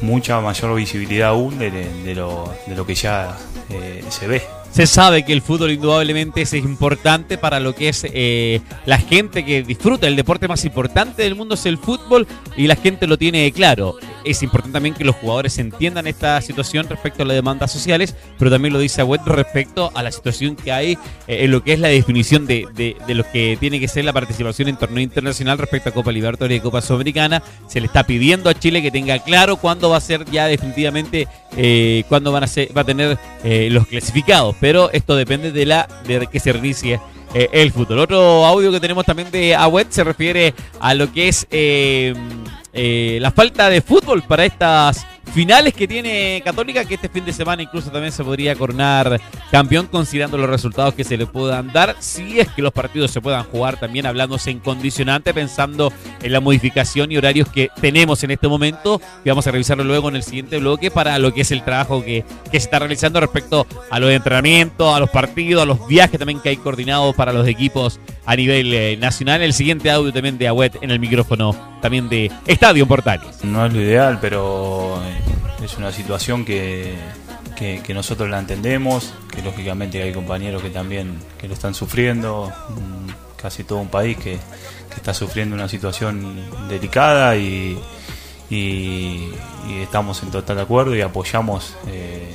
mucha 0.00 0.40
mayor 0.40 0.74
visibilidad 0.74 1.28
aún 1.30 1.58
de, 1.58 1.70
de, 1.70 2.14
lo, 2.14 2.52
de 2.66 2.74
lo 2.74 2.86
que 2.86 2.94
ya 2.94 3.36
eh, 3.70 4.02
se 4.08 4.26
ve. 4.26 4.42
Se 4.72 4.86
sabe 4.86 5.24
que 5.24 5.32
el 5.32 5.40
fútbol 5.40 5.70
indudablemente 5.70 6.42
es 6.42 6.52
importante 6.52 7.38
para 7.38 7.60
lo 7.60 7.74
que 7.74 7.88
es 7.88 8.06
eh, 8.12 8.60
la 8.84 8.98
gente 8.98 9.44
que 9.44 9.62
disfruta. 9.62 10.06
El 10.06 10.16
deporte 10.16 10.48
más 10.48 10.64
importante 10.64 11.22
del 11.22 11.34
mundo 11.34 11.54
es 11.54 11.64
el 11.66 11.78
fútbol 11.78 12.26
y 12.56 12.66
la 12.66 12.76
gente 12.76 13.06
lo 13.06 13.16
tiene 13.16 13.50
claro. 13.52 13.96
Es 14.26 14.42
importante 14.42 14.74
también 14.74 14.94
que 14.94 15.04
los 15.04 15.14
jugadores 15.16 15.56
entiendan 15.58 16.06
esta 16.08 16.40
situación 16.40 16.88
respecto 16.88 17.22
a 17.22 17.26
las 17.26 17.36
demandas 17.36 17.70
sociales, 17.70 18.14
pero 18.38 18.50
también 18.50 18.74
lo 18.74 18.80
dice 18.80 19.00
Agüet 19.00 19.22
respecto 19.24 19.92
a 19.94 20.02
la 20.02 20.10
situación 20.10 20.56
que 20.56 20.72
hay 20.72 20.92
eh, 21.28 21.44
en 21.44 21.52
lo 21.52 21.62
que 21.62 21.72
es 21.72 21.78
la 21.78 21.88
definición 21.88 22.44
de, 22.44 22.66
de, 22.74 22.96
de, 23.06 23.14
lo 23.14 23.24
que 23.30 23.56
tiene 23.60 23.78
que 23.78 23.86
ser 23.86 24.04
la 24.04 24.12
participación 24.12 24.68
en 24.68 24.76
torneo 24.76 25.00
internacional 25.00 25.58
respecto 25.58 25.90
a 25.90 25.92
Copa 25.92 26.10
Libertadores 26.10 26.58
y 26.58 26.60
Copa 26.60 26.82
Sudamericana. 26.82 27.42
Se 27.68 27.80
le 27.80 27.86
está 27.86 28.04
pidiendo 28.04 28.50
a 28.50 28.54
Chile 28.54 28.82
que 28.82 28.90
tenga 28.90 29.18
claro 29.20 29.56
cuándo 29.56 29.90
va 29.90 29.98
a 29.98 30.00
ser 30.00 30.24
ya 30.30 30.46
definitivamente, 30.46 31.28
eh, 31.56 32.02
cuándo 32.08 32.32
van 32.32 32.42
a 32.42 32.48
ser, 32.48 32.76
va 32.76 32.80
a 32.80 32.84
tener 32.84 33.18
eh, 33.44 33.68
los 33.70 33.86
clasificados 33.86 34.56
pero 34.60 34.90
esto 34.92 35.14
depende 35.14 35.52
de 35.52 35.66
la 35.66 35.88
de 36.06 36.26
que 36.26 36.40
se 36.40 36.52
reinicie 36.52 37.00
el 37.34 37.70
fútbol. 37.70 37.98
Otro 37.98 38.46
audio 38.46 38.72
que 38.72 38.80
tenemos 38.80 39.04
también 39.04 39.30
de 39.30 39.54
Agüet 39.54 39.90
se 39.90 40.02
refiere 40.04 40.54
a 40.80 40.94
lo 40.94 41.12
que 41.12 41.28
es 41.28 41.46
eh, 42.76 43.18
la 43.20 43.30
falta 43.30 43.70
de 43.70 43.80
fútbol 43.80 44.22
para 44.22 44.44
estas 44.44 45.06
finales 45.32 45.74
que 45.74 45.88
tiene 45.88 46.40
Católica, 46.44 46.84
que 46.84 46.94
este 46.94 47.08
fin 47.08 47.24
de 47.24 47.32
semana 47.32 47.62
incluso 47.62 47.90
también 47.90 48.12
se 48.12 48.22
podría 48.24 48.54
coronar 48.54 49.20
campeón 49.50 49.86
considerando 49.86 50.38
los 50.38 50.48
resultados 50.48 50.94
que 50.94 51.04
se 51.04 51.16
le 51.16 51.26
puedan 51.26 51.72
dar, 51.72 51.96
si 51.98 52.38
es 52.38 52.48
que 52.48 52.62
los 52.62 52.72
partidos 52.72 53.10
se 53.10 53.20
puedan 53.20 53.44
jugar 53.44 53.78
también 53.78 54.06
hablándose 54.06 54.50
en 54.50 54.60
condicionante, 54.60 55.34
pensando 55.34 55.92
en 56.22 56.32
la 56.32 56.40
modificación 56.40 57.12
y 57.12 57.16
horarios 57.16 57.48
que 57.48 57.68
tenemos 57.80 58.22
en 58.24 58.30
este 58.30 58.48
momento, 58.48 59.00
y 59.24 59.28
vamos 59.28 59.46
a 59.46 59.50
revisarlo 59.50 59.84
luego 59.84 60.08
en 60.08 60.16
el 60.16 60.22
siguiente 60.22 60.58
bloque 60.58 60.90
para 60.90 61.18
lo 61.18 61.32
que 61.32 61.42
es 61.42 61.50
el 61.50 61.64
trabajo 61.64 62.04
que, 62.04 62.24
que 62.50 62.60
se 62.60 62.66
está 62.66 62.78
realizando 62.78 63.20
respecto 63.20 63.66
a 63.90 63.98
los 63.98 64.10
entrenamientos, 64.10 64.94
a 64.94 65.00
los 65.00 65.10
partidos, 65.10 65.62
a 65.62 65.66
los 65.66 65.86
viajes 65.86 66.18
también 66.18 66.40
que 66.40 66.50
hay 66.50 66.56
coordinados 66.56 67.14
para 67.14 67.32
los 67.32 67.46
equipos 67.46 68.00
a 68.26 68.36
nivel 68.36 68.72
eh, 68.72 68.96
nacional. 68.96 69.42
El 69.42 69.52
siguiente 69.52 69.90
audio 69.90 70.12
también 70.12 70.38
de 70.38 70.48
Agüet 70.48 70.82
en 70.82 70.90
el 70.90 70.98
micrófono 70.98 71.54
también 71.80 72.08
de 72.08 72.30
Estadio 72.46 72.86
Portales. 72.86 73.44
No 73.44 73.66
es 73.66 73.72
lo 73.72 73.80
ideal, 73.80 74.18
pero 74.20 75.00
es 75.62 75.76
una 75.76 75.92
situación 75.92 76.44
que, 76.44 76.94
que, 77.56 77.94
nosotros 77.94 78.28
la 78.28 78.38
entendemos, 78.38 79.14
que 79.30 79.42
lógicamente 79.42 80.02
hay 80.02 80.12
compañeros 80.12 80.62
que 80.62 80.70
también 80.70 81.18
que 81.38 81.48
lo 81.48 81.54
están 81.54 81.74
sufriendo, 81.74 82.52
casi 83.36 83.64
todo 83.64 83.78
un 83.78 83.88
país 83.88 84.16
que, 84.16 84.38
está 84.96 85.12
sufriendo 85.12 85.54
una 85.54 85.68
situación 85.68 86.34
delicada 86.70 87.36
y, 87.36 87.78
y, 88.48 89.30
y, 89.68 89.82
estamos 89.82 90.22
en 90.22 90.30
total 90.30 90.58
acuerdo 90.58 90.96
y 90.96 91.02
apoyamos 91.02 91.76
eh, 91.86 92.34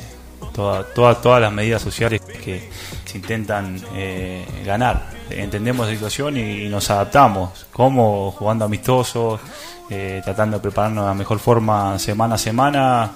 toda, 0.54 0.84
toda, 0.84 1.16
todas 1.16 1.42
las 1.42 1.52
medidas 1.52 1.82
sociales 1.82 2.22
que 2.22 2.70
se 3.06 3.18
intentan 3.18 3.82
eh, 3.96 4.46
ganar. 4.66 5.10
Entendemos 5.30 5.88
la 5.88 5.94
situación 5.94 6.38
y, 6.38 6.70
nos 6.70 6.90
adaptamos, 6.90 7.68
como 7.72 8.32
jugando 8.32 8.66
amistosos, 8.66 9.40
eh, 9.90 10.22
tratando 10.24 10.58
de 10.58 10.62
prepararnos 10.62 11.04
de 11.04 11.10
la 11.10 11.14
mejor 11.14 11.40
forma 11.40 11.98
semana 12.00 12.36
a 12.36 12.38
semana, 12.38 13.12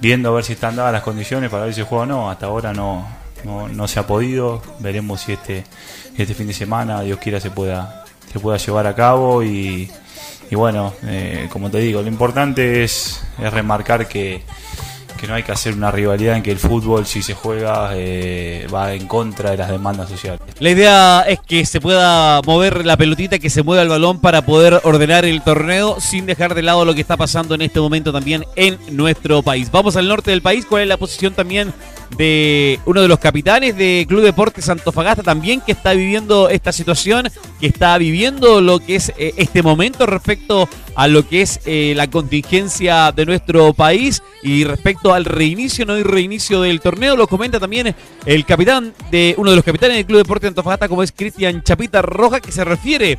viendo 0.00 0.30
a 0.30 0.32
ver 0.32 0.44
si 0.44 0.54
están 0.54 0.76
dadas 0.76 0.92
las 0.92 1.02
condiciones 1.02 1.50
para 1.50 1.64
ver 1.64 1.74
si 1.74 1.82
juega 1.82 2.04
o 2.04 2.06
no. 2.06 2.30
Hasta 2.30 2.46
ahora 2.46 2.72
no, 2.72 3.06
no, 3.44 3.68
no, 3.68 3.88
se 3.88 4.00
ha 4.00 4.06
podido. 4.06 4.62
Veremos 4.80 5.20
si 5.20 5.32
este, 5.32 5.64
este 6.16 6.34
fin 6.34 6.46
de 6.46 6.54
semana, 6.54 7.02
Dios 7.02 7.18
quiera, 7.18 7.40
se 7.40 7.50
pueda, 7.50 8.04
se 8.32 8.40
pueda 8.40 8.56
llevar 8.58 8.86
a 8.86 8.94
cabo. 8.94 9.42
Y, 9.42 9.90
y 10.50 10.54
bueno, 10.54 10.94
eh, 11.04 11.48
como 11.52 11.70
te 11.70 11.78
digo, 11.78 12.02
lo 12.02 12.08
importante 12.08 12.82
es 12.82 13.22
remarcar 13.38 14.08
que 14.08 14.42
que 15.18 15.26
no 15.26 15.34
hay 15.34 15.42
que 15.42 15.52
hacer 15.52 15.74
una 15.74 15.90
rivalidad 15.90 16.36
en 16.36 16.42
que 16.42 16.50
el 16.50 16.58
fútbol, 16.58 17.04
si 17.04 17.22
se 17.22 17.34
juega, 17.34 17.90
eh, 17.94 18.66
va 18.72 18.94
en 18.94 19.06
contra 19.06 19.50
de 19.50 19.58
las 19.58 19.68
demandas 19.68 20.08
sociales. 20.08 20.40
La 20.60 20.70
idea 20.70 21.24
es 21.28 21.40
que 21.40 21.66
se 21.66 21.80
pueda 21.80 22.40
mover 22.46 22.86
la 22.86 22.96
pelotita, 22.96 23.38
que 23.38 23.50
se 23.50 23.62
mueva 23.62 23.82
el 23.82 23.88
balón 23.88 24.20
para 24.20 24.42
poder 24.42 24.80
ordenar 24.84 25.26
el 25.26 25.42
torneo 25.42 26.00
sin 26.00 26.24
dejar 26.24 26.54
de 26.54 26.62
lado 26.62 26.84
lo 26.84 26.94
que 26.94 27.00
está 27.02 27.16
pasando 27.16 27.54
en 27.54 27.62
este 27.62 27.80
momento 27.80 28.12
también 28.12 28.44
en 28.56 28.78
nuestro 28.90 29.42
país. 29.42 29.70
Vamos 29.70 29.96
al 29.96 30.08
norte 30.08 30.30
del 30.30 30.40
país, 30.40 30.64
¿cuál 30.64 30.82
es 30.82 30.88
la 30.88 30.96
posición 30.96 31.34
también 31.34 31.74
de 32.16 32.80
uno 32.86 33.02
de 33.02 33.08
los 33.08 33.18
capitanes 33.18 33.76
de 33.76 34.06
Club 34.08 34.22
Deportes 34.22 34.68
Antofagasta 34.68 35.22
también 35.22 35.60
que 35.60 35.72
está 35.72 35.92
viviendo 35.92 36.48
esta 36.48 36.72
situación, 36.72 37.28
que 37.60 37.66
está 37.66 37.96
viviendo 37.98 38.60
lo 38.60 38.80
que 38.80 38.96
es 38.96 39.12
eh, 39.18 39.34
este 39.36 39.62
momento 39.62 40.06
respecto 40.06 40.68
a 40.94 41.06
lo 41.06 41.28
que 41.28 41.42
es 41.42 41.60
eh, 41.64 41.92
la 41.96 42.08
contingencia 42.10 43.12
de 43.12 43.26
nuestro 43.26 43.72
país 43.72 44.22
y 44.42 44.64
respecto 44.64 45.12
al 45.12 45.24
reinicio, 45.24 45.86
no 45.86 45.94
hay 45.94 46.02
reinicio 46.02 46.62
del 46.62 46.80
torneo, 46.80 47.16
lo 47.16 47.26
comenta 47.26 47.60
también 47.60 47.94
el 48.26 48.44
capitán 48.44 48.94
de 49.10 49.34
uno 49.36 49.50
de 49.50 49.56
los 49.56 49.64
capitanes 49.64 49.96
del 49.96 50.06
Club 50.06 50.18
Deportes 50.18 50.48
Antofagasta 50.48 50.88
como 50.88 51.02
es 51.02 51.12
Cristian 51.12 51.62
Chapita 51.62 52.02
Roja 52.02 52.40
que 52.40 52.52
se 52.52 52.64
refiere 52.64 53.18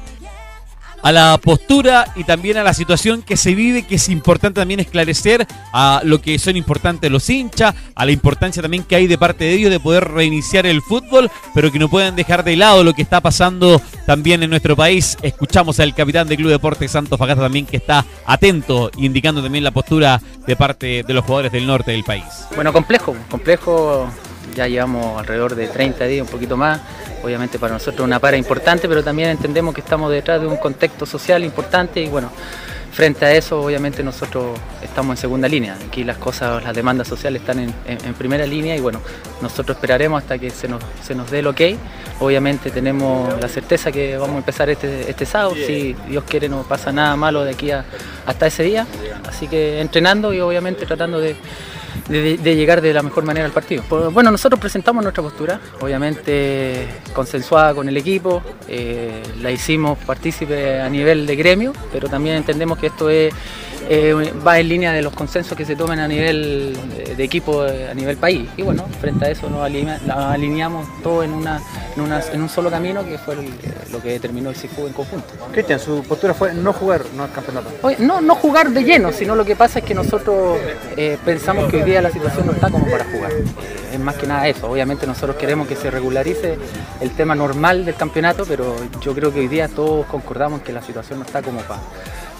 a 1.02 1.12
la 1.12 1.40
postura 1.42 2.12
y 2.16 2.24
también 2.24 2.58
a 2.58 2.64
la 2.64 2.74
situación 2.74 3.22
que 3.22 3.38
se 3.38 3.56
vive, 3.56 3.84
que 3.84 3.96
es 3.96 4.10
importante 4.10 4.62
también 4.62 4.80
esclarecer 4.80 5.46
a 5.74 6.02
lo 6.04 6.22
que 6.22 6.38
son 6.40 6.58
importantes 6.58 7.12
los 7.12 7.30
hinchas, 7.30 7.76
a 7.96 8.06
la 8.06 8.12
importancia 8.12 8.62
también 8.62 8.84
que 8.84 8.96
hay 8.96 9.08
de 9.08 9.18
parte 9.18 9.46
de 9.46 9.54
ellos 9.54 9.72
de 9.72 9.80
poder 9.80 10.06
reiniciar 10.10 10.66
el 10.66 10.82
fútbol, 10.82 11.30
pero 11.54 11.72
que 11.72 11.80
no 11.80 11.90
puedan 11.90 12.16
dejar 12.16 12.44
de 12.44 12.56
lado 12.56 12.84
lo 12.84 12.94
que 12.94 13.02
está 13.02 13.22
pasando 13.22 13.82
también 14.06 14.44
en 14.44 14.50
nuestro 14.50 14.76
país. 14.76 15.18
Escuchamos 15.22 15.80
al 15.80 15.94
capitán 15.94 16.28
del 16.28 16.38
Club 16.38 16.52
Deportes 16.52 16.92
Santos 16.92 17.18
Fagasta 17.18 17.44
también 17.44 17.66
que 17.66 17.78
está 17.78 18.06
atento, 18.26 18.92
indicando 18.98 19.42
también 19.42 19.64
la 19.64 19.72
postura 19.72 20.22
de 20.46 20.56
parte 20.56 21.04
de 21.04 21.14
los 21.14 21.24
jugadores 21.24 21.52
del 21.52 21.68
norte 21.68 21.92
del 21.92 22.04
país. 22.04 22.24
Bueno, 22.56 22.74
complejo, 22.74 23.16
complejo. 23.30 24.10
Ya 24.56 24.68
llevamos 24.68 25.20
alrededor 25.20 25.56
de 25.56 25.68
30 25.68 26.06
días, 26.06 26.26
un 26.26 26.32
poquito 26.32 26.58
más 26.58 26.80
obviamente 27.24 27.60
para 27.60 27.74
nosotros 27.74 28.06
una 28.06 28.20
para 28.20 28.38
importante, 28.38 28.88
pero 28.88 29.04
también 29.04 29.30
entendemos 29.30 29.74
que 29.74 29.82
estamos 29.82 30.12
detrás 30.12 30.42
de 30.42 30.48
un 30.48 30.58
contexto 30.58 31.06
social 31.06 31.44
importante 31.44 32.02
y 32.02 32.08
bueno, 32.08 32.32
frente 32.92 33.26
a 33.26 33.34
eso 33.34 33.62
obviamente 33.62 34.04
nosotros 34.04 34.60
estamos 34.82 35.18
en 35.18 35.22
segunda 35.22 35.48
línea. 35.48 35.78
Aquí 35.88 36.04
las 36.04 36.18
cosas, 36.18 36.64
las 36.64 36.76
demandas 36.76 37.08
sociales 37.08 37.42
están 37.42 37.60
en, 37.60 38.14
primera 38.16 38.46
línea 38.46 38.76
y 38.76 38.80
bueno, 38.80 39.02
nosotros 39.42 39.78
esperaremos 39.78 40.22
hasta 40.22 40.38
que 40.38 40.50
se 40.50 40.68
nos, 40.68 40.82
se 41.04 41.16
nos 41.16 41.30
dé 41.32 41.40
el 41.40 41.48
ok. 41.48 41.62
Obviamente 42.20 42.70
tenemos 42.70 43.40
la 43.40 43.48
certeza 43.48 43.92
que 43.92 44.18
vamos 44.18 44.36
a 44.36 44.40
empezar 44.40 44.70
este, 44.70 45.10
este 45.10 45.26
sábado, 45.26 45.56
si 45.56 45.96
Dios 46.08 46.24
quiere 46.28 46.50
no 46.50 46.64
pasa 46.64 46.92
nada 46.92 47.16
malo 47.16 47.46
de 47.46 47.52
aquí 47.52 47.72
a, 47.72 47.86
hasta 48.26 48.48
ese 48.48 48.64
día. 48.64 48.86
Así 49.28 49.48
que 49.48 49.80
entrenando 49.80 50.34
y 50.34 50.42
obviamente 50.42 50.86
tratando 50.86 51.20
de 51.20 51.36
de, 52.08 52.38
llegar 52.56 52.82
de 52.82 52.94
la 52.94 53.04
mejor 53.04 53.24
manera 53.24 53.46
al 53.46 53.52
partido. 53.52 53.84
Bueno, 54.12 54.32
nosotros 54.32 54.60
presentamos 54.60 55.04
nuestra 55.04 55.24
postura, 55.24 55.60
obviamente 55.82 56.88
consensuada 57.14 57.74
con 57.74 57.88
el 57.90 57.98
equipo, 57.98 58.42
eh, 58.68 59.22
la 59.42 59.52
hicimos 59.52 59.98
partícipe 60.00 60.80
a 60.80 60.90
nivel 60.90 61.26
de 61.26 61.36
gremio, 61.36 61.74
pero 61.92 62.10
también 62.10 62.36
entendemos 62.36 62.78
que 62.78 62.88
esto 62.88 63.10
es 63.10 63.34
eh, 63.88 64.34
va 64.46 64.60
en 64.60 64.70
línea 64.70 64.92
de 64.92 65.02
los 65.02 65.14
consensos 65.14 65.58
que 65.58 65.66
se 65.66 65.76
tomen 65.76 66.00
a 66.00 66.08
nivel 66.08 66.78
de 67.16 67.24
equipo, 67.24 67.62
a 67.62 67.94
nivel 67.94 68.18
país. 68.18 68.50
Y 68.58 68.62
bueno, 68.62 68.86
frente 69.00 69.26
a 69.26 69.30
eso 69.30 69.50
nos, 69.50 69.62
alineamos 69.64 70.88
todo 71.02 71.24
en, 71.24 71.34
una, 71.34 71.62
en, 71.96 72.42
un 72.42 72.50
solo 72.50 72.70
camino 72.70 73.06
que 73.06 73.18
fue 73.18 73.36
lo 73.92 74.02
que 74.02 74.10
determinó 74.10 74.50
el 74.50 74.56
CIFU 74.56 74.88
en 74.88 74.94
conjunto. 74.94 75.28
Cristian, 75.52 75.80
su 75.80 76.04
postura 76.04 76.34
fue 76.34 76.54
no 76.54 76.74
jugar, 76.74 77.04
no 77.16 77.24
al 77.24 77.32
campeonato. 77.32 77.70
no, 78.00 78.22
no 78.22 78.36
jugar 78.36 78.72
de 78.72 78.84
lleno, 78.84 79.12
sino 79.12 79.36
lo 79.36 79.46
que 79.46 79.56
pasa 79.56 79.80
es 79.80 79.86
que 79.86 79.94
nosotros 79.94 80.60
eh, 80.98 81.18
pensamos 81.24 81.70
que 81.70 81.78
hoy 81.78 81.84
día 81.84 82.02
la 82.02 82.12
situación 82.12 82.46
no 82.46 82.54
está 82.54 82.70
como 82.70 82.86
para 82.90 83.06
jugar. 83.06 83.32
Eh, 83.32 83.44
es 83.94 84.00
más 84.00 84.16
que 84.16 84.28
nada 84.28 84.48
eso. 84.48 84.70
Obviamente 84.70 85.08
nosotros 85.08 85.36
queremos 85.36 85.68
que 85.68 85.76
se 85.76 85.90
regularice 85.90 86.58
el 87.02 87.12
tema 87.12 87.36
normal 87.36 87.86
del 87.86 87.96
campeonato, 87.96 88.46
pero 88.48 88.76
yo 89.02 89.14
creo 89.14 89.34
que 89.34 89.40
hoy 89.40 89.48
día 89.48 89.68
todos 89.68 90.06
concordamos 90.06 90.62
que 90.62 90.72
la 90.72 90.82
situación 90.82 91.20
no 91.20 91.26
está 91.26 91.42
como 91.42 91.60
para 91.62 91.82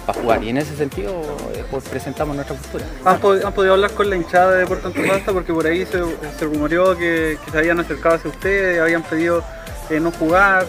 jugar. 0.06 0.42
Y 0.42 0.48
en 0.48 0.58
ese 0.58 0.76
sentido 0.76 1.22
eh, 1.54 1.64
pues, 1.70 1.88
presentamos 1.88 2.34
nuestra 2.34 2.56
postura. 2.56 2.84
¿Han, 3.04 3.20
podido 3.20 3.74
hablar 3.74 3.92
con 3.92 4.10
la 4.10 4.16
hinchada 4.16 4.54
de 4.54 4.66
Puerto 4.66 4.88
Antofagasta? 4.88 5.32
Porque 5.32 5.52
por 5.52 5.66
ahí 5.66 5.86
se, 5.86 6.02
se 6.38 6.44
rumoreó 6.44 6.96
que, 6.96 7.38
se 7.50 7.58
habían 7.58 7.80
acercado 7.80 8.16
hacia 8.16 8.30
ustedes, 8.30 8.80
habían 8.80 9.02
pedido 9.02 9.42
eh, 9.90 10.00
no 10.00 10.10
jugar. 10.12 10.66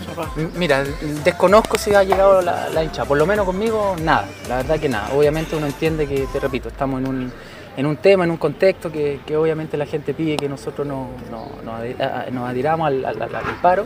Mira, 0.56 0.84
desconozco 1.24 1.78
si 1.78 1.94
ha 1.94 2.04
llegado 2.04 2.42
la, 2.42 2.70
la 2.70 2.84
hinchada. 2.84 3.08
Por 3.08 3.18
lo 3.18 3.26
menos 3.26 3.46
conmigo, 3.46 3.96
nada. 4.02 4.28
La 4.48 4.58
verdad 4.58 4.80
que 4.80 4.90
nada. 4.90 5.10
Obviamente 5.14 5.56
uno 5.56 5.68
entiende 5.68 6.08
que, 6.08 6.28
te 6.32 6.40
repito, 6.40 6.70
estamos 6.70 7.02
en 7.02 7.08
un 7.08 7.34
en 7.78 7.86
un 7.86 7.98
tema, 7.98 8.26
en 8.26 8.32
un 8.32 8.38
contexto 8.38 8.92
que, 8.92 9.20
obviamente 9.36 9.78
la 9.78 9.86
gente 9.86 10.14
pide 10.14 10.36
que 10.36 10.50
nosotros 10.50 10.86
nos 10.86 11.08
no, 11.62 12.46
adhiramos 12.46 12.88
al, 12.88 13.18
paro, 13.62 13.86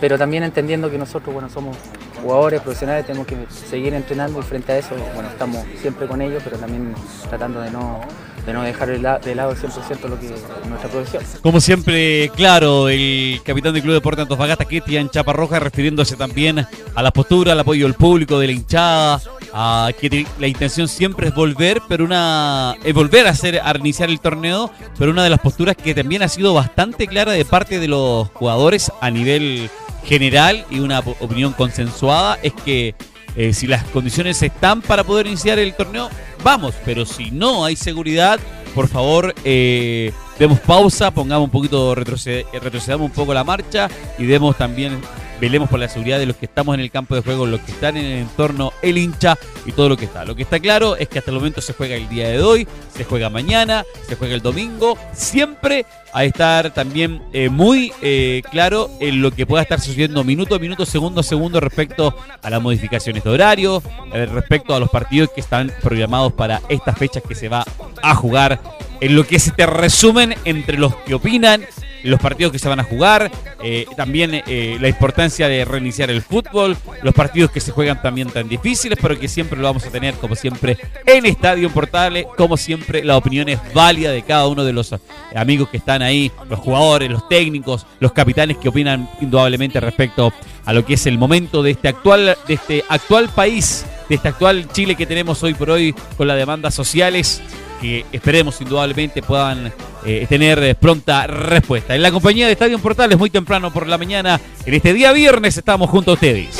pero 0.00 0.16
también 0.16 0.42
entendiendo 0.42 0.90
que 0.90 0.98
nosotros 0.98 1.32
bueno, 1.32 1.48
somos 1.48 1.76
jugadores 2.22 2.60
profesionales, 2.60 3.06
tenemos 3.06 3.26
que 3.26 3.36
seguir 3.50 3.94
entrenando 3.94 4.40
y 4.40 4.42
frente 4.42 4.72
a 4.72 4.78
eso 4.78 4.94
bueno, 5.14 5.28
estamos 5.28 5.64
siempre 5.80 6.06
con 6.06 6.20
ellos, 6.22 6.42
pero 6.44 6.58
también 6.58 6.94
tratando 7.28 7.60
de 7.60 7.70
no, 7.70 8.00
de 8.46 8.52
no 8.52 8.62
dejar 8.62 8.88
de 8.88 9.34
lado 9.34 9.52
el 9.52 9.58
100% 9.58 10.08
lo 10.08 10.18
que 10.18 10.26
es 10.26 10.42
nuestra 10.68 10.90
profesión. 10.90 11.22
Como 11.42 11.60
siempre, 11.60 12.30
claro, 12.34 12.88
el 12.88 13.40
capitán 13.44 13.72
del 13.72 13.82
Club 13.82 13.92
de 13.92 13.98
Deportes 13.98 14.22
Antofagasta, 14.22 14.64
Cristian 14.64 15.10
Chaparroja, 15.10 15.58
refiriéndose 15.60 16.16
también 16.16 16.66
a 16.94 17.02
la 17.02 17.10
postura, 17.10 17.52
al 17.52 17.60
apoyo 17.60 17.84
del 17.86 17.94
público, 17.94 18.38
de 18.38 18.46
la 18.46 18.52
hinchada, 18.52 19.20
a 19.52 19.90
que 19.98 20.26
la 20.38 20.46
intención 20.46 20.88
siempre 20.88 21.28
es 21.28 21.34
volver, 21.34 21.80
pero 21.88 22.04
una 22.04 22.76
es 22.84 22.94
volver 22.94 23.26
a 23.26 23.30
hacer 23.30 23.60
a 23.60 23.72
reiniciar 23.72 24.08
el 24.08 24.20
torneo, 24.20 24.70
pero 24.98 25.10
una 25.10 25.24
de 25.24 25.30
las 25.30 25.40
posturas 25.40 25.76
que 25.76 25.94
también 25.94 26.22
ha 26.22 26.28
sido 26.28 26.54
bastante 26.54 27.06
clara 27.06 27.32
de 27.32 27.44
parte 27.44 27.78
de 27.78 27.88
los 27.88 28.28
jugadores 28.28 28.92
a 29.00 29.10
nivel 29.10 29.70
general 30.04 30.64
y 30.70 30.80
una 30.80 31.00
opinión 31.00 31.52
consensuada 31.52 32.38
es 32.42 32.52
que 32.52 32.94
eh, 33.36 33.52
si 33.52 33.66
las 33.66 33.84
condiciones 33.84 34.42
están 34.42 34.82
para 34.82 35.04
poder 35.04 35.26
iniciar 35.26 35.58
el 35.58 35.74
torneo, 35.74 36.08
vamos, 36.42 36.74
pero 36.84 37.04
si 37.06 37.30
no 37.30 37.64
hay 37.64 37.76
seguridad, 37.76 38.40
por 38.74 38.88
favor, 38.88 39.34
eh, 39.44 40.12
demos 40.38 40.60
pausa, 40.60 41.10
pongamos 41.10 41.44
un 41.44 41.50
poquito, 41.50 41.94
retrocedamos 41.94 43.06
un 43.06 43.12
poco 43.12 43.34
la 43.34 43.44
marcha 43.44 43.88
y 44.18 44.24
demos 44.24 44.56
también 44.56 45.00
velemos 45.40 45.68
por 45.68 45.78
la 45.78 45.88
seguridad 45.88 46.18
de 46.18 46.26
los 46.26 46.36
que 46.36 46.46
estamos 46.46 46.74
en 46.74 46.80
el 46.80 46.90
campo 46.90 47.14
de 47.14 47.22
juego, 47.22 47.46
los 47.46 47.60
que 47.60 47.72
están 47.72 47.96
en 47.96 48.04
el 48.04 48.18
entorno, 48.18 48.72
el 48.82 48.98
hincha 48.98 49.36
y 49.66 49.72
todo 49.72 49.88
lo 49.88 49.96
que 49.96 50.04
está. 50.04 50.24
Lo 50.24 50.34
que 50.34 50.42
está 50.42 50.60
claro 50.60 50.96
es 50.96 51.08
que 51.08 51.18
hasta 51.18 51.30
el 51.30 51.36
momento 51.36 51.60
se 51.60 51.72
juega 51.72 51.96
el 51.96 52.08
día 52.08 52.28
de 52.28 52.42
hoy, 52.42 52.66
se 52.94 53.04
juega 53.04 53.30
mañana, 53.30 53.84
se 54.08 54.16
juega 54.16 54.34
el 54.34 54.42
domingo, 54.42 54.98
siempre 55.12 55.86
a 56.12 56.24
estar 56.24 56.72
también 56.72 57.22
eh, 57.32 57.48
muy 57.48 57.92
eh, 58.02 58.42
claro 58.50 58.90
en 59.00 59.20
lo 59.20 59.30
que 59.30 59.46
pueda 59.46 59.62
estar 59.62 59.80
sucediendo 59.80 60.24
minuto 60.24 60.54
a 60.54 60.58
minuto, 60.58 60.86
segundo 60.86 61.20
a 61.20 61.24
segundo 61.24 61.60
respecto 61.60 62.14
a 62.42 62.50
las 62.50 62.62
modificaciones 62.62 63.24
de 63.24 63.30
horario, 63.30 63.82
eh, 64.12 64.26
respecto 64.26 64.74
a 64.74 64.80
los 64.80 64.88
partidos 64.88 65.30
que 65.34 65.40
están 65.40 65.72
programados 65.82 66.32
para 66.32 66.62
estas 66.68 66.96
fechas 66.96 67.22
que 67.26 67.34
se 67.34 67.48
va 67.48 67.64
a 68.02 68.14
jugar, 68.14 68.60
en 69.00 69.16
lo 69.16 69.26
que 69.26 69.38
se 69.38 69.52
te 69.52 69.66
resumen 69.66 70.34
entre 70.44 70.78
los 70.78 70.94
que 70.96 71.14
opinan 71.14 71.64
los 72.02 72.20
partidos 72.20 72.52
que 72.52 72.58
se 72.58 72.68
van 72.68 72.80
a 72.80 72.84
jugar, 72.84 73.30
eh, 73.62 73.86
también 73.96 74.42
eh, 74.46 74.78
la 74.80 74.88
importancia 74.88 75.48
de 75.48 75.64
reiniciar 75.64 76.10
el 76.10 76.22
fútbol, 76.22 76.76
los 77.02 77.14
partidos 77.14 77.50
que 77.50 77.60
se 77.60 77.72
juegan 77.72 78.00
también 78.02 78.30
tan 78.30 78.48
difíciles, 78.48 78.98
pero 79.00 79.18
que 79.18 79.28
siempre 79.28 79.58
lo 79.58 79.64
vamos 79.64 79.84
a 79.84 79.90
tener, 79.90 80.14
como 80.14 80.34
siempre, 80.34 80.78
en 81.06 81.26
Estadio 81.26 81.70
Portales. 81.70 82.26
Como 82.36 82.56
siempre, 82.56 83.04
la 83.04 83.16
opinión 83.16 83.48
es 83.48 83.58
válida 83.74 84.10
de 84.10 84.22
cada 84.22 84.46
uno 84.46 84.64
de 84.64 84.72
los 84.72 84.92
eh, 84.92 84.98
amigos 85.34 85.68
que 85.68 85.78
están 85.78 86.02
ahí, 86.02 86.30
los 86.48 86.58
jugadores, 86.60 87.10
los 87.10 87.28
técnicos, 87.28 87.86
los 88.00 88.12
capitanes 88.12 88.56
que 88.58 88.68
opinan 88.68 89.08
indudablemente 89.20 89.80
respecto 89.80 90.32
a 90.64 90.72
lo 90.72 90.84
que 90.84 90.94
es 90.94 91.06
el 91.06 91.18
momento 91.18 91.62
de 91.62 91.72
este 91.72 91.88
actual, 91.88 92.36
de 92.46 92.54
este 92.54 92.84
actual 92.88 93.28
país, 93.28 93.84
de 94.08 94.14
este 94.16 94.28
actual 94.28 94.68
Chile 94.72 94.94
que 94.94 95.06
tenemos 95.06 95.42
hoy 95.42 95.54
por 95.54 95.70
hoy 95.70 95.94
con 96.16 96.28
las 96.28 96.36
demandas 96.36 96.74
sociales 96.74 97.42
que 97.80 98.04
esperemos 98.12 98.60
indudablemente 98.60 99.22
puedan 99.22 99.72
eh, 100.04 100.26
tener 100.28 100.76
pronta 100.76 101.26
respuesta. 101.26 101.94
En 101.94 102.02
la 102.02 102.10
compañía 102.10 102.46
de 102.46 102.52
Estadio 102.52 102.78
Portales, 102.78 103.18
muy 103.18 103.30
temprano 103.30 103.72
por 103.72 103.86
la 103.86 103.98
mañana, 103.98 104.40
en 104.64 104.74
este 104.74 104.92
día 104.92 105.12
viernes, 105.12 105.56
estamos 105.56 105.90
junto 105.90 106.12
a 106.12 106.14
ustedes. 106.14 106.56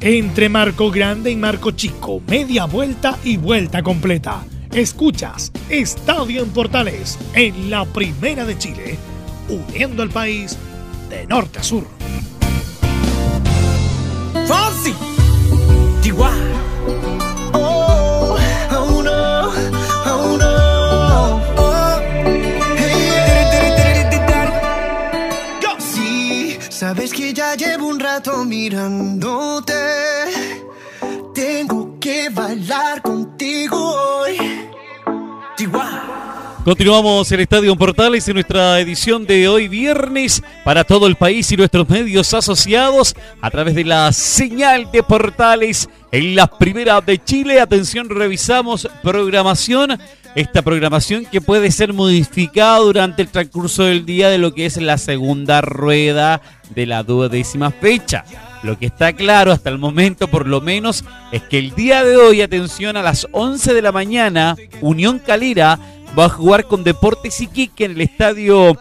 Entre 0.00 0.48
Marco 0.48 0.90
Grande 0.90 1.30
y 1.30 1.36
Marco 1.36 1.72
Chico, 1.72 2.22
media 2.28 2.66
vuelta 2.66 3.18
y 3.24 3.38
vuelta 3.38 3.82
completa. 3.82 4.44
Escuchas 4.72 5.50
Estadio 5.68 6.42
en 6.42 6.50
Portales 6.50 7.18
en 7.34 7.70
la 7.70 7.84
Primera 7.86 8.44
de 8.44 8.56
Chile, 8.58 8.98
uniendo 9.48 10.02
al 10.02 10.10
país 10.10 10.56
de 11.08 11.26
norte 11.26 11.58
a 11.58 11.62
sur. 11.62 11.86
¡Fácil! 16.06 16.14
Oh, 17.52 18.38
oh 18.70 19.02
oh. 19.06 19.52
Oh. 20.06 20.38
Sí, 25.78 26.58
sabes 26.70 27.12
que 27.12 27.32
ya 27.32 27.56
llevo 27.56 27.88
un 27.88 27.98
rato 27.98 28.44
mirándote. 28.44 29.74
Tengo 31.34 31.98
que 31.98 32.28
bailar 32.30 33.02
contigo 33.02 33.76
hoy. 33.76 34.38
Continuamos 36.66 37.30
en 37.30 37.38
Estadio 37.38 37.76
Portales 37.76 38.26
en 38.26 38.34
nuestra 38.34 38.80
edición 38.80 39.24
de 39.24 39.46
hoy 39.46 39.68
viernes 39.68 40.42
para 40.64 40.82
todo 40.82 41.06
el 41.06 41.14
país 41.14 41.52
y 41.52 41.56
nuestros 41.56 41.88
medios 41.88 42.34
asociados 42.34 43.14
a 43.40 43.50
través 43.52 43.76
de 43.76 43.84
la 43.84 44.12
señal 44.12 44.90
de 44.90 45.04
Portales 45.04 45.88
en 46.10 46.34
la 46.34 46.48
primera 46.48 47.00
de 47.00 47.22
Chile. 47.22 47.60
Atención, 47.60 48.10
revisamos 48.10 48.88
programación. 49.00 49.96
Esta 50.34 50.60
programación 50.60 51.24
que 51.24 51.40
puede 51.40 51.70
ser 51.70 51.92
modificada 51.92 52.78
durante 52.78 53.22
el 53.22 53.28
transcurso 53.28 53.84
del 53.84 54.04
día 54.04 54.28
de 54.28 54.38
lo 54.38 54.52
que 54.52 54.66
es 54.66 54.76
la 54.76 54.98
segunda 54.98 55.60
rueda 55.60 56.42
de 56.74 56.84
la 56.84 57.04
duodécima 57.04 57.70
fecha. 57.70 58.24
Lo 58.64 58.76
que 58.76 58.86
está 58.86 59.12
claro 59.12 59.52
hasta 59.52 59.70
el 59.70 59.78
momento, 59.78 60.28
por 60.28 60.48
lo 60.48 60.60
menos, 60.60 61.04
es 61.30 61.42
que 61.42 61.58
el 61.58 61.74
día 61.74 62.02
de 62.02 62.16
hoy, 62.16 62.42
atención, 62.42 62.96
a 62.96 63.02
las 63.02 63.28
11 63.30 63.72
de 63.72 63.82
la 63.82 63.92
mañana, 63.92 64.56
Unión 64.80 65.20
Calera 65.20 65.78
va 66.18 66.26
a 66.26 66.28
jugar 66.28 66.66
con 66.66 66.84
Deportes 66.84 67.40
Iquique 67.40 67.84
en 67.84 67.92
el 67.92 68.00
estadio 68.00 68.76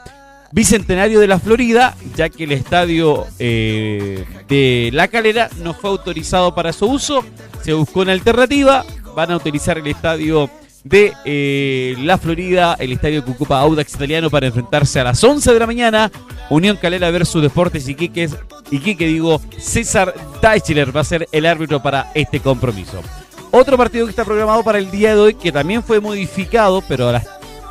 Bicentenario 0.51 1.19
de 1.19 1.27
la 1.27 1.38
Florida, 1.38 1.97
ya 2.15 2.29
que 2.29 2.45
el 2.45 2.53
estadio 2.53 3.25
eh, 3.39 4.23
de 4.47 4.89
La 4.93 5.09
Calera 5.09 5.49
no 5.61 5.73
fue 5.73 5.89
autorizado 5.89 6.55
para 6.55 6.71
su 6.71 6.85
uso. 6.85 7.25
Se 7.61 7.73
buscó 7.73 8.01
una 8.01 8.13
alternativa. 8.13 8.85
Van 9.15 9.31
a 9.31 9.35
utilizar 9.35 9.77
el 9.77 9.88
estadio 9.88 10.49
de 10.85 11.11
eh, 11.25 11.95
La 11.99 12.17
Florida, 12.17 12.77
el 12.79 12.93
estadio 12.93 13.25
Cucupa 13.25 13.59
Audax 13.59 13.95
Italiano, 13.95 14.29
para 14.29 14.47
enfrentarse 14.47 14.99
a 14.99 15.03
las 15.03 15.21
11 15.21 15.51
de 15.51 15.59
la 15.59 15.67
mañana. 15.67 16.11
Unión 16.49 16.77
Calera 16.77 17.11
versus 17.11 17.41
Deportes 17.41 17.89
Iquique. 17.89 18.29
Iquique, 18.71 19.07
digo, 19.07 19.41
César 19.57 20.13
Deichler 20.41 20.95
va 20.95 21.01
a 21.01 21.05
ser 21.05 21.27
el 21.33 21.45
árbitro 21.47 21.83
para 21.83 22.11
este 22.13 22.39
compromiso. 22.39 23.01
Otro 23.51 23.77
partido 23.77 24.05
que 24.05 24.10
está 24.12 24.25
programado 24.25 24.63
para 24.63 24.77
el 24.77 24.91
día 24.91 25.15
de 25.15 25.21
hoy, 25.21 25.34
que 25.34 25.51
también 25.51 25.84
fue 25.84 25.99
modificado, 25.99 26.84
pero 26.88 27.10
a 27.10 27.13
las 27.13 27.25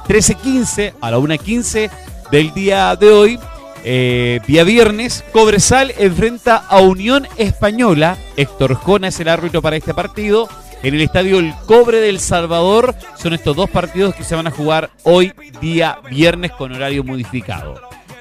13.15, 0.08 0.94
a 1.00 1.10
la 1.10 1.18
1.15 1.18 1.90
del 2.30 2.54
día 2.54 2.96
de 2.96 3.10
hoy, 3.10 3.38
eh, 3.86 4.40
día 4.46 4.64
viernes, 4.64 5.24
Cobresal 5.32 5.92
enfrenta 5.98 6.56
a 6.56 6.80
Unión 6.80 7.28
Española. 7.36 8.16
Héctor 8.36 8.74
Jona 8.74 9.08
es 9.08 9.20
el 9.20 9.28
árbitro 9.28 9.60
para 9.60 9.76
este 9.76 9.92
partido. 9.92 10.48
En 10.82 10.94
el 10.94 11.02
estadio 11.02 11.38
El 11.38 11.54
Cobre 11.66 12.00
del 12.00 12.18
Salvador 12.18 12.94
son 13.16 13.34
estos 13.34 13.54
dos 13.56 13.68
partidos 13.68 14.14
que 14.14 14.24
se 14.24 14.34
van 14.34 14.46
a 14.46 14.50
jugar 14.50 14.90
hoy, 15.02 15.32
día 15.60 15.98
viernes, 16.10 16.52
con 16.52 16.72
horario 16.72 17.04
modificado. 17.04 17.74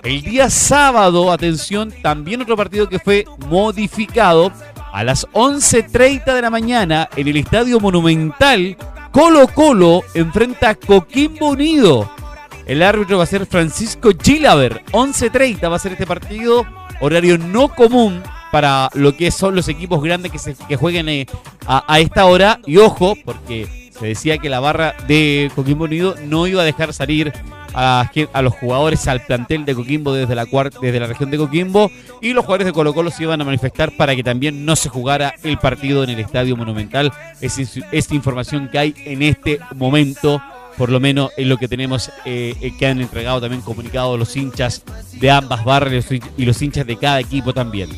El 0.04 0.22
día 0.22 0.50
sábado, 0.50 1.32
atención, 1.32 1.94
también 2.02 2.42
otro 2.42 2.58
partido 2.58 2.90
que 2.90 3.00
fue 3.00 3.26
modificado 3.48 4.52
a 4.94 5.04
las 5.04 5.28
11.30 5.34 6.36
de 6.36 6.42
la 6.42 6.52
mañana 6.52 7.10
en 7.16 7.28
el 7.28 7.38
Estadio 7.38 7.80
Monumental, 7.80 8.78
Colo 9.12 9.48
Colo 9.48 10.04
enfrenta 10.14 10.70
a 10.70 10.76
Coquimbo 10.76 11.50
Unido. 11.50 12.10
El 12.68 12.84
árbitro 12.84 13.18
va 13.18 13.24
a 13.24 13.28
ser 13.28 13.48
Francisco 13.48 14.12
Gilaver. 14.22 14.84
11.30 14.92 15.70
va 15.70 15.76
a 15.76 15.80
ser 15.80 15.94
este 15.94 16.06
partido, 16.06 16.64
horario 17.02 17.40
no 17.40 17.70
común 17.70 18.22
para 18.52 18.90
lo 18.94 19.18
que 19.18 19.32
son 19.32 19.56
los 19.56 19.68
equipos 19.68 20.02
grandes 20.02 20.32
que, 20.32 20.76
jueguen 20.76 21.10
eh, 21.10 21.26
a, 21.66 21.84
a 21.92 22.00
esta 22.00 22.26
hora. 22.26 22.60
Y 22.68 22.78
ojo, 22.78 23.16
porque 23.26 23.90
se 24.00 24.06
decía 24.06 24.38
que 24.38 24.50
la 24.50 24.60
barra 24.60 24.94
de 25.08 25.52
Coquimbo 25.56 25.86
Unido 25.86 26.16
no 26.24 26.46
iba 26.46 26.62
a 26.62 26.66
dejar 26.66 26.94
salir 26.94 27.34
a, 27.74 28.10
los 28.42 28.54
jugadores 28.54 29.08
al 29.08 29.22
plantel 29.26 29.66
de 29.66 29.76
Coquimbo 29.76 30.14
desde 30.14 30.36
la, 30.36 30.46
desde 30.82 31.00
la 31.00 31.08
región 31.08 31.32
de 31.32 31.38
Coquimbo 31.38 31.92
y 32.22 32.34
los 32.34 32.46
jugadores 32.46 32.68
de 32.68 32.74
Colo 32.74 32.94
Colo 32.94 33.12
se 33.12 33.24
iban 33.24 33.42
a 33.42 33.46
manifestar 33.46 33.96
para 33.98 34.16
que 34.16 34.24
también 34.24 34.66
no 34.66 34.76
se 34.76 34.90
jugara 34.90 35.34
el 35.44 35.58
partido 35.58 36.04
en 36.04 36.12
el 36.12 36.20
Estadio 36.20 36.56
Monumental. 36.56 37.12
Es, 37.42 37.58
es 37.58 38.12
información 38.12 38.70
que 38.70 38.80
hay 38.80 38.96
en 39.06 39.22
este 39.22 39.60
momento 39.76 40.42
por 40.78 40.90
lo 40.90 41.00
menos 41.00 41.32
es 41.38 41.46
lo 41.46 41.58
que 41.58 41.68
tenemos 41.68 42.10
eh, 42.26 42.56
eh, 42.60 42.72
que 42.78 42.88
han 42.88 43.00
entregado 43.00 43.42
también 43.42 43.62
comunicado 43.62 44.18
los 44.18 44.36
hinchas 44.36 44.84
de 45.20 45.30
ambas 45.30 45.64
barras 45.64 46.08
y 46.12 46.46
los 46.46 46.60
hinchas 46.62 46.88
de 46.88 46.98
cada 46.98 47.20
equipo 47.20 47.54
también. 47.54 47.90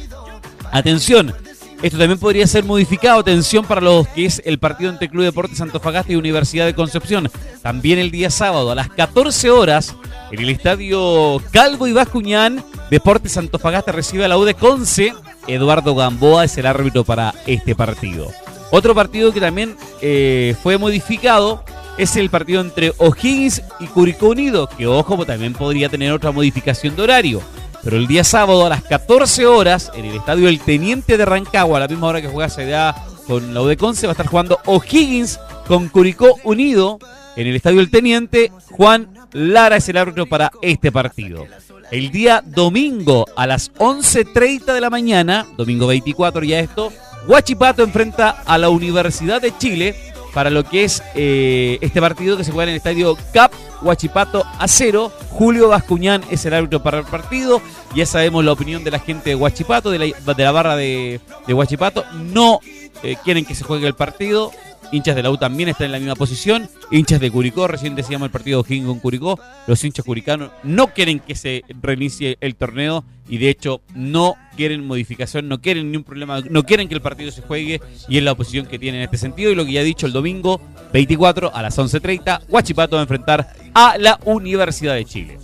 Atención, 0.72 1.34
esto 1.82 1.98
también 1.98 2.20
podría 2.20 2.48
ser 2.48 2.64
modificado. 2.64 3.20
Atención 3.20 3.66
para 3.66 3.82
los 3.82 4.08
que 4.10 4.26
es 4.26 4.42
el 4.46 4.60
partido 4.60 4.90
entre 4.90 5.10
Club 5.10 5.24
Deportes 5.24 5.62
Antofagasta 5.62 6.12
y 6.12 6.16
Universidad 6.16 6.66
de 6.66 6.74
Concepción. 6.74 7.30
También 7.62 8.00
el 8.00 8.12
día 8.12 8.30
sábado 8.30 8.72
a 8.72 8.76
las 8.76 8.90
14 8.90 9.50
horas 9.50 9.96
en 10.32 10.40
el 10.40 10.50
estadio 10.50 11.42
Calvo 11.52 11.88
y 11.88 11.94
Bascuñán, 11.94 12.64
Deportes 12.90 13.38
Antofagasta 13.38 13.92
recibe 13.92 14.26
a 14.26 14.28
la 14.28 14.38
U 14.38 14.46
Conce. 14.60 15.14
Eduardo 15.48 15.94
Gamboa 15.94 16.46
es 16.46 16.58
el 16.58 16.66
árbitro 16.66 17.04
para 17.04 17.34
este 17.46 17.76
partido. 17.76 18.32
Otro 18.72 18.96
partido 18.96 19.32
que 19.32 19.40
también 19.40 19.76
eh, 20.02 20.56
fue 20.64 20.78
modificado 20.78 21.64
es 21.98 22.16
el 22.16 22.30
partido 22.30 22.62
entre 22.62 22.94
O'Higgins 22.98 23.62
y 23.80 23.86
Curicó 23.88 24.30
Unido, 24.30 24.68
que 24.68 24.86
ojo, 24.88 25.26
también 25.26 25.54
podría 25.54 25.88
tener 25.88 26.12
otra 26.12 26.32
modificación 26.32 26.96
de 26.96 27.04
horario. 27.04 27.42
Pero 27.86 27.98
el 27.98 28.08
día 28.08 28.24
sábado 28.24 28.66
a 28.66 28.70
las 28.70 28.82
14 28.82 29.46
horas, 29.46 29.92
en 29.94 30.06
el 30.06 30.16
estadio 30.16 30.50
El 30.50 30.60
Teniente 30.60 31.20
de 31.20 31.24
Rancagua, 31.24 31.78
a 31.78 31.82
la 31.82 31.88
misma 31.88 32.08
hora 32.08 32.20
que 32.20 32.28
juega 32.28 32.50
CDA 32.50 32.96
con 33.28 33.54
la 33.54 33.76
Conce, 33.76 34.08
va 34.08 34.12
a 34.12 34.14
estar 34.14 34.26
jugando 34.26 34.58
O'Higgins 34.66 35.40
con 35.68 35.90
Curicó 35.90 36.36
Unido. 36.44 36.98
En 37.36 37.46
el 37.46 37.56
estadio 37.56 37.82
El 37.82 37.92
Teniente, 37.92 38.52
Juan 38.72 39.14
Lara 39.34 39.76
es 39.76 39.88
el 39.88 39.98
árbitro 39.98 40.26
para 40.26 40.52
este 40.64 40.92
partido. 40.92 41.46
El 41.92 42.10
día 42.10 42.42
domingo 42.44 43.28
a 43.36 43.46
las 43.46 43.72
11.30 43.74 44.74
de 44.74 44.82
la 44.82 44.90
mañana, 44.90 45.46
domingo 45.56 45.86
24 45.86 46.44
ya 46.44 46.60
esto, 46.62 46.92
Huachipato 47.28 47.84
enfrenta 47.84 48.32
a 48.32 48.58
la 48.58 48.70
Universidad 48.70 49.44
de 49.44 49.56
Chile 49.60 49.96
para 50.34 50.50
lo 50.50 50.64
que 50.64 50.86
es 50.86 51.04
eh, 51.14 51.78
este 51.82 52.02
partido 52.02 52.36
que 52.36 52.44
se 52.44 52.52
juega 52.52 52.64
en 52.64 52.70
el 52.72 52.78
estadio 52.78 53.16
CAP 53.32 53.54
Huachipato 53.82 54.44
a 54.60 54.68
cero. 54.68 55.12
Julio 55.30 55.70
Bascuñán 55.70 56.24
es 56.30 56.46
el 56.46 56.54
árbitro 56.54 56.82
para 56.82 57.00
el 57.00 57.06
partido. 57.06 57.62
Ya 57.96 58.06
sabemos 58.06 58.44
la 58.44 58.52
opinión 58.52 58.84
de 58.84 58.92
la 58.92 59.00
gente 59.00 59.32
de 59.32 59.36
Huachipato, 59.36 59.92
de 59.92 60.14
la, 60.26 60.52
barra 60.52 60.76
de, 60.76 61.20
Huachipato. 61.48 62.06
No 62.14 62.60
eh, 63.04 63.18
quieren 63.24 63.46
que 63.46 63.56
se 63.56 63.64
juegue 63.64 63.88
el 63.88 63.96
partido 63.96 64.52
hinchas 64.92 65.16
de 65.16 65.24
la 65.24 65.32
U 65.32 65.38
también 65.38 65.70
están 65.70 65.86
en 65.86 65.92
la 65.92 66.00
misma 66.00 66.16
posición, 66.16 66.70
hinchas 66.92 67.20
de 67.20 67.32
Curicó, 67.32 67.68
recién 67.68 67.96
decíamos 67.96 68.28
el 68.28 68.32
partido 68.32 68.64
King 68.64 68.84
con 68.84 69.00
Curicó, 69.00 69.40
los 69.68 69.84
hinchas 69.84 70.06
curicanos 70.06 70.52
no 70.64 70.94
quieren 70.94 71.20
que 71.20 71.36
se 71.36 71.64
reinicie 71.82 72.38
el 72.42 72.56
torneo 72.56 73.04
y 73.28 73.38
de 73.38 73.50
hecho 73.50 73.82
no 73.96 74.36
quieren 74.56 74.86
modificación, 74.86 75.48
no 75.48 75.62
quieren 75.62 75.92
ni 75.92 75.98
un 75.98 76.04
problema, 76.04 76.42
no 76.42 76.64
quieren 76.64 76.88
que 76.88 76.94
el 76.94 77.02
partido 77.02 77.32
se 77.32 77.42
juegue 77.42 77.82
y 78.08 78.18
es 78.18 78.24
la 78.24 78.34
oposición 78.34 78.68
que 78.68 78.80
tienen 78.80 79.02
en 79.02 79.06
este 79.06 79.18
sentido. 79.18 79.52
Y 79.52 79.56
lo 79.56 79.66
que 79.66 79.74
ya 79.74 79.82
he 79.82 79.86
dicho 79.86 80.06
el 80.06 80.14
domingo 80.14 80.62
24 80.94 81.56
a 81.56 81.62
las 81.62 81.78
11.30, 81.78 82.42
Huachipato 82.48 82.96
va 82.96 83.02
a 83.02 83.04
enfrentar 83.04 83.54
a 83.74 83.98
la 83.98 84.20
Universidad 84.26 84.94
de 84.94 85.06
Chile. 85.06 85.38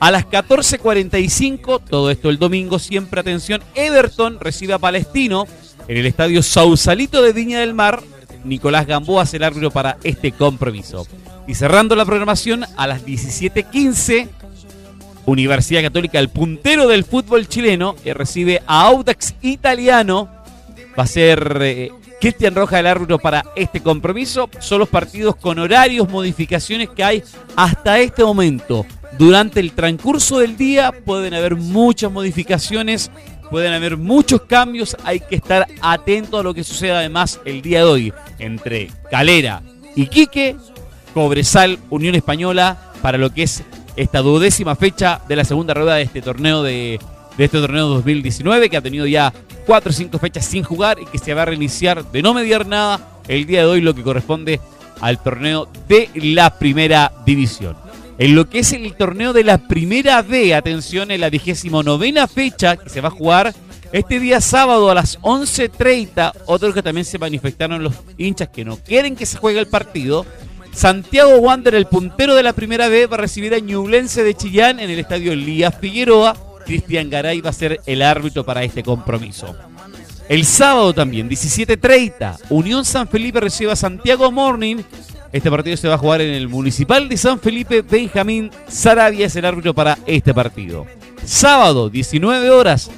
A 0.00 0.10
las 0.10 0.26
14.45, 0.26 1.82
todo 1.88 2.10
esto 2.10 2.28
el 2.28 2.38
domingo, 2.38 2.78
siempre 2.78 3.20
atención, 3.20 3.62
Everton 3.74 4.38
recibe 4.38 4.74
a 4.74 4.78
Palestino 4.78 5.46
en 5.88 5.96
el 5.96 6.06
estadio 6.06 6.42
Sausalito 6.42 7.22
de 7.22 7.32
Viña 7.32 7.60
del 7.60 7.74
Mar 7.74 8.02
Nicolás 8.44 8.86
Gamboa 8.86 9.24
es 9.24 9.34
el 9.34 9.42
árbitro 9.42 9.70
para 9.70 9.96
este 10.04 10.32
compromiso. 10.32 11.06
Y 11.46 11.54
cerrando 11.54 11.96
la 11.96 12.04
programación 12.04 12.64
a 12.76 12.86
las 12.86 13.04
17.15, 13.04 14.28
Universidad 15.26 15.82
Católica, 15.82 16.18
el 16.18 16.28
puntero 16.28 16.86
del 16.86 17.04
fútbol 17.04 17.48
chileno, 17.48 17.96
que 17.96 18.14
recibe 18.14 18.62
a 18.66 18.86
Audax 18.86 19.34
Italiano. 19.42 20.28
Va 20.98 21.04
a 21.04 21.06
ser 21.06 21.58
eh, 21.62 21.90
Cristian 22.20 22.54
Roja 22.54 22.80
el 22.80 22.86
árbitro 22.86 23.18
para 23.18 23.44
este 23.56 23.80
compromiso. 23.80 24.48
Son 24.60 24.78
los 24.78 24.88
partidos 24.88 25.36
con 25.36 25.58
horarios, 25.58 26.08
modificaciones 26.08 26.88
que 26.90 27.04
hay 27.04 27.22
hasta 27.56 27.98
este 27.98 28.24
momento. 28.24 28.86
Durante 29.18 29.60
el 29.60 29.72
transcurso 29.72 30.38
del 30.38 30.56
día 30.56 30.92
pueden 30.92 31.34
haber 31.34 31.54
muchas 31.54 32.10
modificaciones 32.10 33.10
pueden 33.50 33.72
haber 33.72 33.96
muchos 33.96 34.42
cambios, 34.42 34.96
hay 35.04 35.20
que 35.20 35.36
estar 35.36 35.66
atento 35.80 36.38
a 36.38 36.42
lo 36.42 36.54
que 36.54 36.64
suceda 36.64 36.98
además 36.98 37.40
el 37.44 37.62
día 37.62 37.78
de 37.78 37.84
hoy 37.84 38.12
entre 38.38 38.90
Calera 39.10 39.62
y 39.94 40.06
Quique, 40.06 40.56
Cobresal, 41.12 41.78
Unión 41.90 42.14
Española, 42.14 42.92
para 43.02 43.18
lo 43.18 43.30
que 43.32 43.44
es 43.44 43.62
esta 43.96 44.20
duodécima 44.20 44.74
fecha 44.76 45.20
de 45.28 45.36
la 45.36 45.44
segunda 45.44 45.74
rueda 45.74 45.94
de 45.94 46.02
este 46.02 46.22
torneo 46.22 46.62
de, 46.62 46.98
de 47.36 47.44
este 47.44 47.60
torneo 47.60 47.88
2019, 47.88 48.68
que 48.68 48.76
ha 48.76 48.82
tenido 48.82 49.06
ya 49.06 49.32
cuatro 49.66 49.90
o 49.90 49.92
cinco 49.92 50.18
fechas 50.18 50.44
sin 50.44 50.64
jugar 50.64 50.98
y 51.00 51.06
que 51.06 51.18
se 51.18 51.34
va 51.34 51.42
a 51.42 51.46
reiniciar 51.46 52.04
de 52.04 52.22
no 52.22 52.34
mediar 52.34 52.66
nada 52.66 53.20
el 53.28 53.46
día 53.46 53.60
de 53.60 53.66
hoy, 53.66 53.80
lo 53.80 53.94
que 53.94 54.02
corresponde 54.02 54.60
al 55.00 55.22
torneo 55.22 55.68
de 55.88 56.08
la 56.14 56.58
primera 56.58 57.12
división. 57.24 57.83
En 58.16 58.36
lo 58.36 58.48
que 58.48 58.60
es 58.60 58.72
el 58.72 58.94
torneo 58.94 59.32
de 59.32 59.42
la 59.42 59.58
primera 59.58 60.22
B, 60.22 60.54
atención, 60.54 61.10
en 61.10 61.20
la 61.20 61.30
vigésimo 61.30 61.82
novena 61.82 62.28
fecha 62.28 62.76
que 62.76 62.88
se 62.88 63.00
va 63.00 63.08
a 63.08 63.10
jugar 63.10 63.52
este 63.92 64.20
día 64.20 64.40
sábado 64.40 64.88
a 64.88 64.94
las 64.94 65.20
11.30, 65.20 66.32
otros 66.46 66.74
que 66.74 66.82
también 66.82 67.04
se 67.04 67.18
manifestaron 67.18 67.82
los 67.82 67.94
hinchas 68.16 68.48
que 68.48 68.64
no 68.64 68.76
quieren 68.76 69.16
que 69.16 69.26
se 69.26 69.38
juegue 69.38 69.58
el 69.58 69.66
partido. 69.66 70.24
Santiago 70.72 71.38
Wander, 71.38 71.74
el 71.74 71.86
puntero 71.86 72.34
de 72.36 72.42
la 72.44 72.52
primera 72.52 72.88
B, 72.88 73.06
va 73.06 73.16
a 73.16 73.20
recibir 73.20 73.52
a 73.54 73.58
Ñublense 73.58 74.22
de 74.22 74.34
Chillán 74.34 74.78
en 74.78 74.90
el 74.90 74.98
estadio 75.00 75.32
Elías 75.32 75.74
Figueroa. 75.80 76.36
Cristian 76.64 77.10
Garay 77.10 77.40
va 77.40 77.50
a 77.50 77.52
ser 77.52 77.80
el 77.86 78.02
árbitro 78.02 78.44
para 78.44 78.62
este 78.62 78.82
compromiso. 78.82 79.54
El 80.28 80.44
sábado 80.44 80.94
también, 80.94 81.28
17.30, 81.28 82.38
Unión 82.48 82.84
San 82.84 83.08
Felipe 83.08 83.40
recibe 83.40 83.72
a 83.72 83.76
Santiago 83.76 84.32
Morning 84.32 84.82
este 85.34 85.50
partido 85.50 85.76
se 85.76 85.88
va 85.88 85.94
a 85.94 85.98
jugar 85.98 86.20
en 86.20 86.32
el 86.32 86.46
Municipal 86.46 87.08
de 87.08 87.16
San 87.16 87.40
Felipe. 87.40 87.82
Benjamín 87.82 88.52
Sarabia 88.68 89.26
es 89.26 89.34
el 89.34 89.44
árbitro 89.44 89.74
para 89.74 89.98
este 90.06 90.32
partido. 90.32 90.86
Sábado, 91.24 91.90
19 91.90 92.50
horas. 92.50 92.88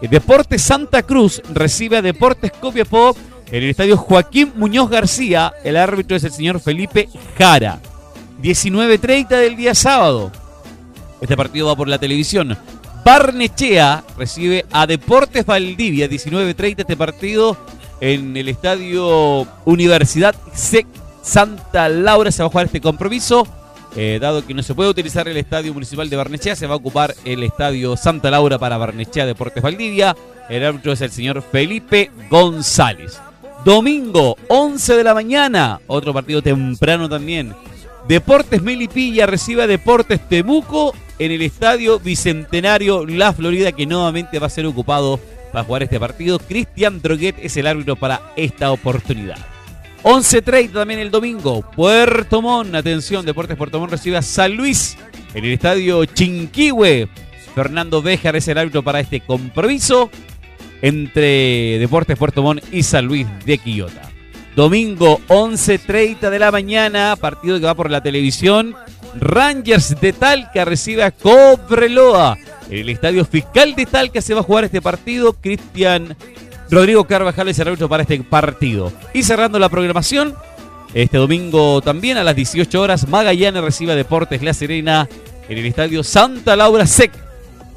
Deportes 0.00 0.62
Santa 0.62 1.04
Cruz 1.04 1.40
recibe 1.54 1.96
a 1.96 2.02
Deportes 2.02 2.50
Copiapó 2.50 3.16
en 3.52 3.62
el 3.62 3.70
estadio 3.70 3.96
Joaquín 3.96 4.52
Muñoz 4.56 4.90
García. 4.90 5.52
El 5.62 5.76
árbitro 5.76 6.16
es 6.16 6.24
el 6.24 6.32
señor 6.32 6.58
Felipe 6.58 7.08
Jara. 7.38 7.78
19.30 8.42 9.28
del 9.28 9.54
día 9.54 9.72
sábado. 9.72 10.32
Este 11.20 11.36
partido 11.36 11.68
va 11.68 11.76
por 11.76 11.86
la 11.86 11.98
televisión. 11.98 12.58
Barnechea 13.04 14.02
recibe 14.18 14.66
a 14.72 14.88
Deportes 14.88 15.46
Valdivia. 15.46 16.10
19.30 16.10 16.80
este 16.80 16.96
partido 16.96 17.56
en 18.00 18.36
el 18.36 18.48
estadio 18.48 19.46
Universidad 19.64 20.34
SEC 20.52 21.05
Santa 21.26 21.88
Laura 21.88 22.30
se 22.30 22.42
va 22.42 22.46
a 22.46 22.50
jugar 22.50 22.66
este 22.66 22.80
compromiso. 22.80 23.46
Eh, 23.96 24.18
dado 24.20 24.46
que 24.46 24.54
no 24.54 24.62
se 24.62 24.74
puede 24.74 24.90
utilizar 24.90 25.26
el 25.26 25.36
estadio 25.36 25.74
municipal 25.74 26.08
de 26.08 26.16
Barnechea, 26.16 26.54
se 26.54 26.66
va 26.68 26.74
a 26.74 26.76
ocupar 26.76 27.14
el 27.24 27.42
estadio 27.42 27.96
Santa 27.96 28.30
Laura 28.30 28.58
para 28.58 28.76
Barnechea 28.76 29.26
Deportes 29.26 29.62
Valdivia. 29.62 30.16
El 30.48 30.64
árbitro 30.64 30.92
es 30.92 31.00
el 31.00 31.10
señor 31.10 31.42
Felipe 31.42 32.12
González. 32.30 33.20
Domingo, 33.64 34.36
11 34.48 34.96
de 34.96 35.02
la 35.04 35.14
mañana, 35.14 35.80
otro 35.88 36.14
partido 36.14 36.42
temprano 36.42 37.08
también. 37.08 37.54
Deportes 38.06 38.62
Melipilla 38.62 39.26
recibe 39.26 39.62
a 39.62 39.66
Deportes 39.66 40.28
Temuco 40.28 40.94
en 41.18 41.32
el 41.32 41.42
estadio 41.42 41.98
Bicentenario 41.98 43.04
La 43.04 43.32
Florida, 43.32 43.72
que 43.72 43.86
nuevamente 43.86 44.38
va 44.38 44.46
a 44.46 44.50
ser 44.50 44.66
ocupado 44.66 45.18
para 45.52 45.64
jugar 45.64 45.82
este 45.82 45.98
partido. 45.98 46.38
Cristian 46.38 47.02
Droguet 47.02 47.34
es 47.42 47.56
el 47.56 47.66
árbitro 47.66 47.96
para 47.96 48.20
esta 48.36 48.70
oportunidad. 48.70 49.55
11.30 50.06 50.72
también 50.72 51.00
el 51.00 51.10
domingo. 51.10 51.68
Puerto 51.74 52.40
Montt, 52.40 52.76
atención, 52.76 53.26
Deportes 53.26 53.56
Puerto 53.56 53.80
Montt 53.80 53.90
recibe 53.90 54.16
a 54.16 54.22
San 54.22 54.54
Luis 54.54 54.96
en 55.34 55.44
el 55.44 55.50
estadio 55.50 56.04
Chinquihue. 56.04 57.08
Fernando 57.56 58.00
Béjar 58.00 58.36
es 58.36 58.46
el 58.46 58.56
árbitro 58.56 58.84
para 58.84 59.00
este 59.00 59.18
compromiso 59.18 60.08
entre 60.80 61.80
Deportes 61.80 62.16
Puerto 62.16 62.40
Montt 62.40 62.62
y 62.72 62.84
San 62.84 63.06
Luis 63.06 63.26
de 63.44 63.58
Quillota. 63.58 64.02
Domingo 64.54 65.20
11.30 65.26 66.30
de 66.30 66.38
la 66.38 66.52
mañana, 66.52 67.16
partido 67.20 67.58
que 67.58 67.66
va 67.66 67.74
por 67.74 67.90
la 67.90 68.00
televisión. 68.00 68.76
Rangers 69.16 70.00
de 70.00 70.12
Talca 70.12 70.64
recibe 70.64 71.02
a 71.02 71.10
Cobreloa. 71.10 72.38
En 72.70 72.78
el 72.78 72.90
estadio 72.90 73.24
fiscal 73.24 73.74
de 73.74 73.86
Talca 73.86 74.20
se 74.20 74.34
va 74.34 74.40
a 74.40 74.44
jugar 74.44 74.62
este 74.62 74.80
partido. 74.80 75.32
Cristian 75.32 76.16
Rodrigo 76.70 77.04
Carvajal 77.04 77.48
es 77.48 77.58
el 77.58 77.68
árbitro 77.68 77.88
para 77.88 78.02
este 78.02 78.20
partido. 78.22 78.92
Y 79.14 79.22
cerrando 79.22 79.58
la 79.58 79.68
programación, 79.68 80.34
este 80.94 81.18
domingo 81.18 81.80
también 81.80 82.16
a 82.16 82.24
las 82.24 82.34
18 82.34 82.80
horas, 82.80 83.06
Magallanes 83.08 83.62
recibe 83.62 83.92
a 83.92 83.96
Deportes 83.96 84.42
La 84.42 84.52
Serena 84.52 85.08
en 85.48 85.58
el 85.58 85.66
estadio 85.66 86.02
Santa 86.02 86.56
Laura 86.56 86.86
Sec. 86.86 87.12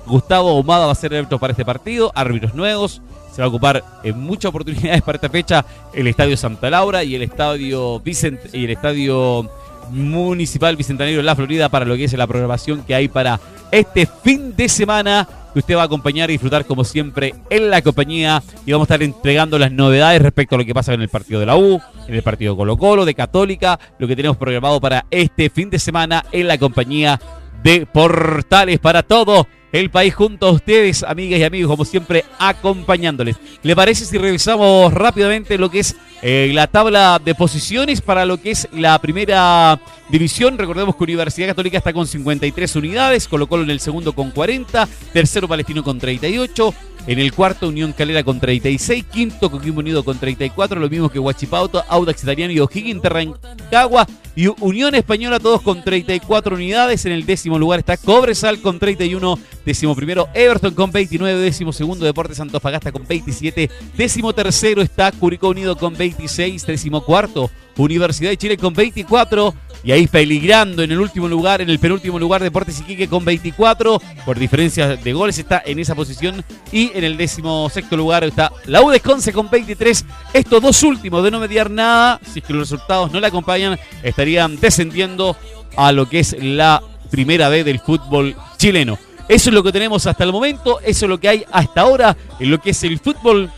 Gustavo 0.07 0.49
Ahumada 0.49 0.87
va 0.87 0.91
a 0.91 0.95
ser 0.95 1.13
el 1.13 1.19
árbitro 1.19 1.39
para 1.39 1.51
este 1.51 1.65
partido, 1.65 2.11
árbitros 2.15 2.55
nuevos. 2.55 3.01
se 3.31 3.41
va 3.41 3.45
a 3.45 3.49
ocupar 3.49 3.83
en 4.03 4.19
muchas 4.19 4.49
oportunidades 4.49 5.03
para 5.03 5.17
esta 5.17 5.29
fecha 5.29 5.63
el 5.93 6.07
Estadio 6.07 6.35
Santa 6.35 6.69
Laura 6.71 7.03
y 7.03 7.13
el 7.13 7.21
Estadio 7.21 7.99
Vicent 7.99 8.39
y 8.53 8.65
el 8.65 8.71
Estadio 8.71 9.47
Municipal 9.91 10.75
Bicentenario 10.75 11.17
de 11.17 11.23
la 11.23 11.35
Florida 11.35 11.69
para 11.69 11.85
lo 11.85 11.95
que 11.95 12.05
es 12.05 12.13
la 12.13 12.25
programación 12.25 12.83
que 12.83 12.95
hay 12.95 13.07
para 13.07 13.39
este 13.71 14.07
fin 14.23 14.55
de 14.55 14.67
semana 14.67 15.27
que 15.53 15.59
usted 15.59 15.75
va 15.75 15.83
a 15.83 15.85
acompañar 15.85 16.29
y 16.29 16.33
disfrutar 16.33 16.65
como 16.65 16.83
siempre 16.83 17.35
en 17.49 17.69
la 17.69 17.81
compañía. 17.81 18.41
Y 18.65 18.71
vamos 18.71 18.89
a 18.89 18.93
estar 18.93 19.03
entregando 19.03 19.57
las 19.59 19.71
novedades 19.71 20.21
respecto 20.21 20.55
a 20.55 20.57
lo 20.57 20.65
que 20.65 20.73
pasa 20.73 20.93
en 20.93 21.01
el 21.01 21.09
partido 21.09 21.39
de 21.39 21.45
la 21.45 21.57
U, 21.57 21.81
en 22.07 22.15
el 22.15 22.23
partido 22.23 22.55
Colo 22.55 22.77
Colo, 22.77 23.05
de 23.05 23.13
Católica, 23.13 23.79
lo 23.97 24.07
que 24.07 24.15
tenemos 24.15 24.37
programado 24.37 24.79
para 24.79 25.05
este 25.11 25.49
fin 25.49 25.69
de 25.69 25.79
semana 25.79 26.25
en 26.31 26.47
la 26.47 26.57
compañía 26.57 27.19
de 27.63 27.85
Portales. 27.85 28.79
Para 28.79 29.03
todo 29.03 29.47
el 29.71 29.89
país 29.89 30.15
junto 30.15 30.47
a 30.47 30.51
ustedes, 30.51 31.03
amigas 31.03 31.39
y 31.39 31.43
amigos, 31.43 31.69
como 31.69 31.85
siempre, 31.85 32.25
acompañándoles. 32.39 33.37
¿Le 33.61 33.75
parece 33.75 34.05
si 34.05 34.17
revisamos 34.17 34.93
rápidamente 34.93 35.57
lo 35.57 35.69
que 35.69 35.79
es 35.79 35.95
eh, 36.21 36.51
la 36.53 36.67
tabla 36.67 37.19
de 37.23 37.35
posiciones 37.35 38.01
para 38.01 38.25
lo 38.25 38.41
que 38.41 38.51
es 38.51 38.67
la 38.71 38.99
primera 38.99 39.79
división? 40.09 40.57
Recordemos 40.57 40.95
que 40.95 41.03
Universidad 41.03 41.49
Católica 41.49 41.77
está 41.77 41.93
con 41.93 42.07
53 42.07 42.75
unidades, 42.75 43.27
Colo 43.27 43.47
Colo 43.47 43.63
en 43.63 43.69
el 43.69 43.79
segundo 43.79 44.13
con 44.13 44.31
40, 44.31 44.87
tercero 45.13 45.47
Palestino 45.47 45.83
con 45.83 45.99
38, 45.99 46.73
en 47.07 47.19
el 47.19 47.33
cuarto, 47.33 47.69
Unión 47.69 47.93
Calera 47.93 48.23
con 48.23 48.39
36. 48.39 49.05
Quinto, 49.11 49.49
Coquimbo 49.49 49.79
Unido 49.79 50.03
con 50.03 50.19
34. 50.19 50.79
Lo 50.79 50.89
mismo 50.89 51.09
que 51.09 51.17
Huachipauto, 51.19 51.83
Audax 51.87 52.23
Italiano 52.23 52.53
y 52.53 52.59
O'Higgins 52.59 53.01
Terrancagua. 53.01 54.05
Y 54.39 54.47
Unión 54.61 54.95
Española, 54.95 55.37
todos 55.37 55.61
con 55.61 55.83
34 55.83 56.55
unidades. 56.55 57.05
En 57.05 57.11
el 57.11 57.25
décimo 57.25 57.59
lugar 57.59 57.79
está 57.79 57.97
Cobresal 57.97 58.61
con 58.61 58.79
31. 58.79 59.37
Décimo 59.65 59.93
primero, 59.97 60.29
Everton 60.33 60.73
con 60.73 60.93
29. 60.93 61.41
Décimo 61.41 61.73
segundo, 61.73 62.05
Deportes 62.05 62.39
Antofagasta 62.39 62.93
con 62.93 63.05
27. 63.05 63.69
Décimo 63.97 64.31
tercero 64.31 64.81
está 64.81 65.11
Curicó 65.11 65.49
Unido 65.49 65.77
con 65.77 65.93
26. 65.93 66.65
Décimo 66.65 67.03
cuarto, 67.03 67.51
Universidad 67.75 68.29
de 68.29 68.37
Chile 68.37 68.55
con 68.55 68.73
24. 68.73 69.53
Y 69.83 69.91
ahí 69.91 70.07
peligrando 70.07 70.83
en 70.83 70.91
el 70.91 70.99
último 70.99 71.27
lugar, 71.27 71.61
en 71.61 71.69
el 71.69 71.79
penúltimo 71.79 72.19
lugar, 72.19 72.43
Deportes 72.43 72.79
Iquique 72.81 73.07
con 73.07 73.23
24. 73.23 74.01
Por 74.25 74.37
diferencia 74.39 74.97
de 74.97 75.13
goles 75.13 75.37
está 75.37 75.61
en 75.65 75.79
esa 75.79 75.95
posición. 75.95 76.43
Y 76.71 76.91
en 76.93 77.03
el 77.03 77.17
décimo 77.17 77.69
sexto 77.69 77.95
lugar 77.95 78.23
está 78.23 78.51
la 78.65 78.81
U 78.81 78.91
Conce 79.03 79.31
con 79.31 79.49
23. 79.49 80.05
Estos 80.33 80.61
dos 80.61 80.83
últimos 80.83 81.23
de 81.23 81.31
no 81.31 81.39
mediar 81.39 81.69
nada, 81.69 82.19
si 82.23 82.39
es 82.39 82.45
que 82.45 82.53
los 82.53 82.69
resultados 82.69 83.11
no 83.11 83.19
le 83.19 83.27
acompañan, 83.27 83.79
estarían 84.03 84.59
descendiendo 84.59 85.37
a 85.77 85.91
lo 85.91 86.09
que 86.09 86.19
es 86.19 86.35
la 86.41 86.81
primera 87.09 87.49
vez 87.49 87.65
del 87.65 87.79
fútbol 87.79 88.35
chileno. 88.57 88.97
Eso 89.27 89.49
es 89.51 89.53
lo 89.53 89.63
que 89.63 89.71
tenemos 89.71 90.07
hasta 90.07 90.23
el 90.23 90.31
momento, 90.31 90.79
eso 90.79 91.05
es 91.05 91.09
lo 91.09 91.19
que 91.19 91.29
hay 91.29 91.45
hasta 91.51 91.81
ahora 91.81 92.17
en 92.39 92.49
lo 92.49 92.59
que 92.59 92.71
es 92.71 92.83
el 92.83 92.99
fútbol 92.99 93.51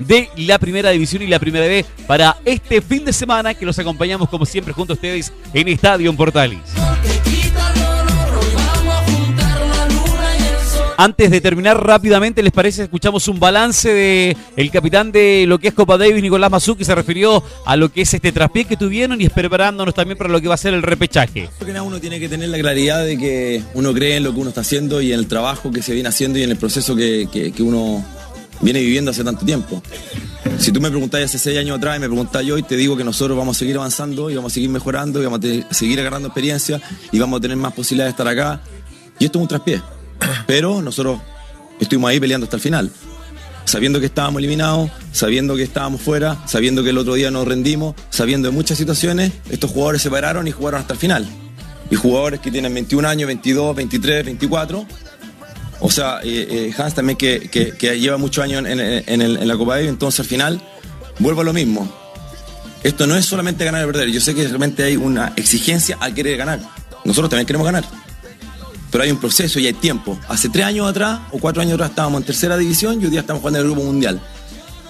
de 0.00 0.28
la 0.36 0.58
primera 0.58 0.90
división 0.90 1.22
y 1.22 1.26
la 1.26 1.38
primera 1.38 1.66
B 1.66 1.84
para 2.06 2.36
este 2.44 2.80
fin 2.80 3.04
de 3.04 3.12
semana 3.12 3.54
que 3.54 3.64
los 3.64 3.78
acompañamos 3.78 4.28
como 4.28 4.44
siempre 4.44 4.72
junto 4.72 4.94
a 4.94 4.96
ustedes 4.96 5.32
en 5.54 5.68
Estadio 5.68 6.14
Portales. 6.16 6.58
Antes 11.02 11.30
de 11.30 11.40
terminar 11.40 11.82
rápidamente, 11.82 12.42
¿les 12.42 12.52
parece? 12.52 12.82
Escuchamos 12.82 13.26
un 13.26 13.40
balance 13.40 13.88
de 13.88 14.36
el 14.54 14.70
capitán 14.70 15.10
de 15.10 15.46
lo 15.48 15.58
que 15.58 15.68
es 15.68 15.74
Copa 15.74 15.96
Davis, 15.96 16.20
Nicolás 16.20 16.50
Mazú, 16.50 16.76
que 16.76 16.84
se 16.84 16.94
refirió 16.94 17.42
a 17.64 17.74
lo 17.74 17.90
que 17.90 18.02
es 18.02 18.12
este 18.12 18.32
traspié 18.32 18.66
que 18.66 18.76
tuvieron 18.76 19.18
y 19.18 19.26
preparándonos 19.30 19.94
también 19.94 20.18
para 20.18 20.28
lo 20.28 20.42
que 20.42 20.48
va 20.48 20.56
a 20.56 20.58
ser 20.58 20.74
el 20.74 20.82
repechaje. 20.82 21.48
Creo 21.58 21.72
que 21.72 21.80
uno 21.80 21.98
tiene 22.00 22.20
que 22.20 22.28
tener 22.28 22.50
la 22.50 22.58
claridad 22.58 23.02
de 23.02 23.16
que 23.16 23.62
uno 23.72 23.94
cree 23.94 24.16
en 24.16 24.24
lo 24.24 24.34
que 24.34 24.40
uno 24.40 24.50
está 24.50 24.60
haciendo 24.60 25.00
y 25.00 25.14
en 25.14 25.20
el 25.20 25.26
trabajo 25.26 25.70
que 25.70 25.80
se 25.80 25.94
viene 25.94 26.10
haciendo 26.10 26.38
y 26.38 26.42
en 26.42 26.50
el 26.50 26.58
proceso 26.58 26.94
que, 26.94 27.28
que 27.32 27.62
uno 27.62 28.04
viene 28.60 28.80
viviendo 28.80 29.10
hace 29.10 29.24
tanto 29.24 29.44
tiempo. 29.44 29.82
Si 30.58 30.72
tú 30.72 30.80
me 30.80 30.90
preguntáis 30.90 31.26
hace 31.26 31.38
seis 31.38 31.58
años 31.58 31.78
atrás 31.78 31.96
y 31.96 32.00
me 32.00 32.06
preguntáis 32.06 32.50
hoy, 32.50 32.62
te 32.62 32.76
digo 32.76 32.96
que 32.96 33.04
nosotros 33.04 33.36
vamos 33.36 33.56
a 33.56 33.58
seguir 33.58 33.76
avanzando 33.76 34.30
y 34.30 34.36
vamos 34.36 34.52
a 34.52 34.54
seguir 34.54 34.70
mejorando 34.70 35.20
y 35.20 35.24
vamos 35.24 35.40
a 35.40 35.74
seguir 35.74 36.00
agarrando 36.00 36.28
experiencia 36.28 36.80
y 37.12 37.18
vamos 37.18 37.38
a 37.38 37.40
tener 37.40 37.56
más 37.56 37.72
posibilidades 37.72 38.14
de 38.14 38.22
estar 38.22 38.28
acá. 38.28 38.62
Y 39.18 39.26
esto 39.26 39.38
es 39.38 39.42
un 39.42 39.48
traspié. 39.48 39.82
Pero 40.46 40.82
nosotros 40.82 41.20
estuvimos 41.78 42.10
ahí 42.10 42.20
peleando 42.20 42.44
hasta 42.44 42.56
el 42.56 42.62
final. 42.62 42.90
Sabiendo 43.64 44.00
que 44.00 44.06
estábamos 44.06 44.40
eliminados, 44.40 44.90
sabiendo 45.12 45.54
que 45.54 45.62
estábamos 45.62 46.00
fuera, 46.00 46.42
sabiendo 46.46 46.82
que 46.82 46.90
el 46.90 46.98
otro 46.98 47.14
día 47.14 47.30
nos 47.30 47.46
rendimos, 47.46 47.94
sabiendo 48.10 48.48
de 48.48 48.54
muchas 48.54 48.78
situaciones, 48.78 49.32
estos 49.50 49.70
jugadores 49.70 50.02
se 50.02 50.10
pararon 50.10 50.48
y 50.48 50.50
jugaron 50.50 50.80
hasta 50.80 50.94
el 50.94 50.98
final. 50.98 51.28
Y 51.90 51.96
jugadores 51.96 52.40
que 52.40 52.50
tienen 52.50 52.72
21 52.74 53.06
años, 53.06 53.26
22, 53.26 53.76
23, 53.76 54.24
24, 54.24 54.86
o 55.80 55.90
sea, 55.90 56.20
eh, 56.22 56.46
eh, 56.50 56.74
Hans 56.76 56.94
también 56.94 57.16
que, 57.16 57.48
lleva 57.98 58.18
muchos 58.18 58.44
años 58.44 58.64
en, 58.66 59.48
la 59.48 59.56
Copa 59.56 59.76
de 59.76 59.88
entonces 59.88 60.20
al 60.20 60.26
final 60.26 60.62
vuelvo 61.18 61.40
a 61.40 61.44
lo 61.44 61.52
mismo. 61.52 61.90
Esto 62.82 63.06
no 63.06 63.16
es 63.16 63.26
solamente 63.26 63.64
ganar 63.64 63.82
y 63.82 63.86
perder, 63.86 64.08
yo 64.10 64.20
sé 64.20 64.34
que 64.34 64.46
realmente 64.46 64.82
hay 64.82 64.96
una 64.96 65.32
exigencia 65.36 65.98
al 66.00 66.14
querer 66.14 66.36
ganar. 66.36 66.60
Nosotros 67.04 67.30
también 67.30 67.46
queremos 67.46 67.66
ganar. 67.66 67.84
Pero 68.90 69.04
hay 69.04 69.10
un 69.10 69.18
proceso 69.18 69.58
y 69.60 69.66
hay 69.66 69.72
tiempo. 69.72 70.18
Hace 70.28 70.48
tres 70.48 70.66
años 70.66 70.88
atrás 70.88 71.20
o 71.30 71.38
cuatro 71.38 71.62
años 71.62 71.74
atrás 71.74 71.90
estábamos 71.90 72.20
en 72.20 72.26
tercera 72.26 72.56
división 72.56 73.00
y 73.00 73.04
hoy 73.04 73.10
día 73.10 73.20
estamos 73.20 73.40
jugando 73.40 73.60
en 73.60 73.66
el 73.66 73.72
Grupo 73.72 73.86
Mundial. 73.86 74.20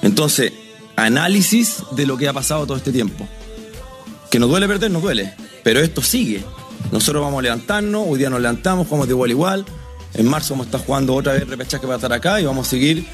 Entonces, 0.03 0.53
análisis 0.97 1.83
de 1.93 2.07
lo 2.07 2.17
que 2.17 2.29
ha 2.29 2.33
pasado 2.33 2.67
todo 2.67 2.77
este 2.77 2.93
tiempo. 2.93 3.29
Que 4.31 4.39
nos 4.39 4.49
duele 4.49 4.69
perder, 4.69 4.91
nos 4.91 5.03
duele. 5.03 5.35
Pero 5.63 5.81
esto 5.81 6.03
sigue. 6.03 6.45
Nosotros 6.93 7.23
vamos 7.23 7.41
a 7.41 7.43
levantarnos, 7.43 8.05
hoy 8.09 8.19
día 8.19 8.31
nos 8.31 8.41
levantamos, 8.41 8.87
jugamos 8.87 9.07
de 9.07 9.15
igual 9.15 9.31
igual, 9.31 9.67
en 10.15 10.27
marzo 10.27 10.55
vamos 10.55 10.67
a 10.67 10.69
estar 10.69 10.87
jugando 10.87 11.15
otra 11.15 11.35
vez 11.35 11.47
repechaje 11.49 11.83
para 11.83 11.97
estar 11.97 12.13
acá 12.13 12.41
y 12.41 12.45
vamos 12.45 12.67
a 12.67 12.71
seguir 12.71 13.07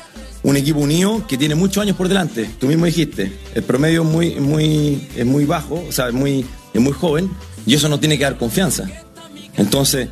un 0.42 0.56
equipo 0.56 0.80
unido 0.80 1.26
que 1.26 1.36
tiene 1.36 1.54
muchos 1.54 1.82
años 1.82 1.96
por 1.96 2.08
delante. 2.08 2.48
Tú 2.58 2.66
mismo 2.66 2.86
dijiste, 2.86 3.32
el 3.54 3.62
promedio 3.62 4.02
es 4.02 4.08
muy, 4.08 4.34
muy, 4.36 5.08
es 5.16 5.26
muy 5.26 5.44
bajo, 5.44 5.84
o 5.88 5.92
sea, 5.92 6.08
es 6.08 6.14
muy, 6.14 6.46
es 6.72 6.80
muy 6.80 6.92
joven 6.92 7.30
y 7.66 7.74
eso 7.74 7.88
no 7.88 7.98
tiene 7.98 8.16
que 8.16 8.24
dar 8.24 8.38
confianza. 8.38 8.88
Entonces, 9.56 10.08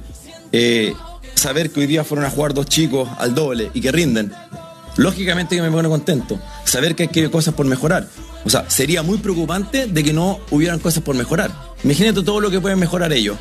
eh, 0.52 0.92
saber 1.34 1.70
que 1.70 1.80
hoy 1.80 1.86
día 1.86 2.04
fueron 2.04 2.26
a 2.26 2.30
jugar 2.30 2.54
dos 2.54 2.66
chicos 2.66 3.08
al 3.18 3.34
doble 3.34 3.70
y 3.74 3.80
que 3.80 3.92
rinden, 3.92 4.32
lógicamente 4.96 5.56
que 5.56 5.62
me 5.62 5.70
pone 5.70 5.88
contento. 5.88 6.40
Saber 6.64 6.94
que 6.94 7.08
hay 7.12 7.28
cosas 7.28 7.54
por 7.54 7.66
mejorar. 7.66 8.08
O 8.44 8.50
sea, 8.50 8.68
sería 8.68 9.02
muy 9.02 9.18
preocupante 9.18 9.86
de 9.86 10.04
que 10.04 10.12
no 10.12 10.40
hubieran 10.50 10.78
cosas 10.78 11.02
por 11.02 11.14
mejorar. 11.16 11.50
Imagínate 11.82 12.22
todo 12.22 12.40
lo 12.40 12.50
que 12.50 12.60
pueden 12.60 12.78
mejorar 12.78 13.12
ellos. 13.12 13.38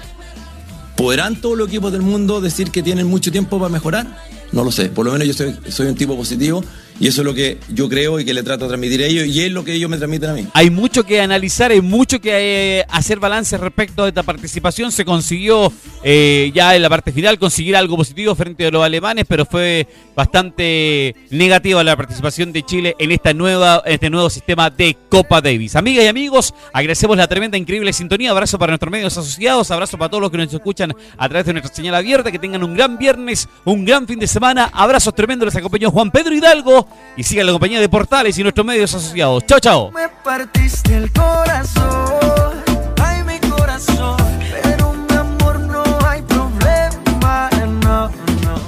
¿Podrán 0.96 1.36
todos 1.36 1.58
los 1.58 1.68
equipos 1.68 1.92
del 1.92 2.02
mundo 2.02 2.42
decir 2.42 2.72
que 2.72 2.84
tienen 2.84 3.08
mucho 3.08 3.32
tiempo 3.32 3.58
para 3.58 3.70
mejorar? 3.70 4.18
No 4.52 4.64
lo 4.64 4.72
sé. 4.72 4.90
Por 4.90 5.06
lo 5.06 5.12
menos 5.12 5.28
yo 5.28 5.34
soy, 5.34 5.56
soy 5.70 5.88
un 5.88 5.96
tipo 5.96 6.16
positivo 6.16 6.64
y 7.00 7.08
eso 7.08 7.22
es 7.22 7.26
lo 7.26 7.34
que 7.34 7.58
yo 7.70 7.90
creo 7.90 8.20
y 8.20 8.26
que 8.26 8.34
le 8.34 8.44
trato 8.44 8.66
de 8.66 8.70
transmitir 8.70 9.02
a 9.02 9.06
ellos 9.06 9.26
y 9.26 9.42
es 9.42 9.52
lo 9.52 9.64
que 9.64 9.74
ellos 9.74 9.90
me 9.90 9.98
transmiten 9.98 10.30
a 10.30 10.34
mí. 10.34 10.48
Hay 10.54 10.70
mucho 10.70 11.04
que 11.04 11.22
analizar, 11.22 11.72
hay 11.72 11.82
mucho 11.82 12.22
que 12.22 12.80
eh, 12.80 12.86
hacer 12.90 13.20
balance 13.20 13.58
respecto 13.58 14.04
a 14.04 14.08
esta 14.08 14.24
participación. 14.24 14.92
Se 14.92 15.04
consiguió 15.04 15.72
eh, 16.04 16.52
ya 16.54 16.76
en 16.76 16.82
la 16.82 16.90
parte 16.90 17.12
final 17.12 17.40
conseguir 17.40 17.76
algo 17.76 17.98
positivo 17.98 18.36
frente 18.36 18.68
a 18.68 18.72
los 18.72 18.84
alemanes, 18.84 19.26
pero 19.28 19.46
fue 19.46 19.88
bastante 20.16 21.16
negativa 21.32 21.84
la 21.84 21.96
participación 21.96 22.54
de 22.54 22.64
Chile 22.64 22.96
en 23.00 23.12
esta 23.12 23.34
nueva, 23.34 23.82
este 23.86 24.10
nuevo 24.10 24.30
sistema 24.30 24.70
de 24.70 24.96
Copa 25.10 25.42
Davis. 25.42 25.76
Amigas 25.76 26.06
y 26.06 26.08
amigos, 26.08 26.54
agradecemos 26.72 27.18
la 27.18 27.28
tremenda, 27.28 27.58
increíble 27.58 27.92
sintonía. 27.94 28.32
Abrazo 28.32 28.60
para 28.60 28.72
nuestros 28.72 28.92
medios 28.92 29.18
asociados, 29.18 29.72
abrazo 29.72 29.98
para 29.98 30.10
todos 30.10 30.22
los 30.22 30.32
que 30.32 30.38
nos 30.38 30.54
escuchan 30.54 30.94
a 31.18 31.30
través 31.30 31.46
de 31.46 31.54
nuestra 31.54 31.74
señal 31.74 31.96
abierta. 31.96 32.32
Que 32.32 32.40
tengan 32.40 32.64
un 32.64 32.76
gran 32.76 32.98
viernes, 32.98 33.50
un 33.66 33.86
gran 33.86 34.08
fin 34.08 34.20
de 34.20 34.28
semana. 34.28 34.70
Abrazos 34.72 35.14
tremendos, 35.16 35.48
les 35.48 35.56
acompañó 35.56 35.92
Juan 35.92 36.12
Pedro 36.12 36.34
Hidalgo 36.34 36.88
y 37.16 37.24
sigan 37.24 37.46
la 37.46 37.52
compañía 37.52 37.80
de 37.80 37.90
Portales 37.90 38.38
y 38.38 38.44
nuestros 38.44 38.66
medios 38.66 38.94
asociados. 38.94 39.46
Chao, 39.46 39.60
chao. 39.60 39.92
Me 39.92 40.10
partiste 40.24 40.96
el 40.96 41.12
corazón, 41.12 42.64
ay 43.02 43.24
mi 43.24 43.40
corazón, 43.50 44.18
pero 44.64 44.94
mi 44.94 45.16
amor 45.16 45.60
no 45.60 45.84
hay 46.08 46.22
problema, 46.24 47.50
no, 47.84 48.10
no. 48.10 48.60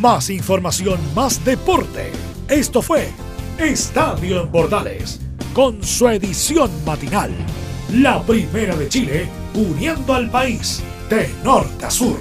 Más 0.00 0.30
información, 0.30 0.98
más 1.14 1.44
deporte. 1.44 2.12
Esto 2.48 2.82
fue 2.82 3.10
Estadio 3.58 4.42
en 4.42 4.48
Portales, 4.48 5.20
con 5.52 5.82
su 5.82 6.08
edición 6.08 6.70
matinal. 6.84 7.30
La 7.92 8.22
primera 8.22 8.74
de 8.74 8.88
Chile, 8.88 9.28
uniendo 9.54 10.14
al 10.14 10.30
país 10.30 10.82
de 11.08 11.30
norte 11.44 11.84
a 11.84 11.90
sur. 11.90 12.18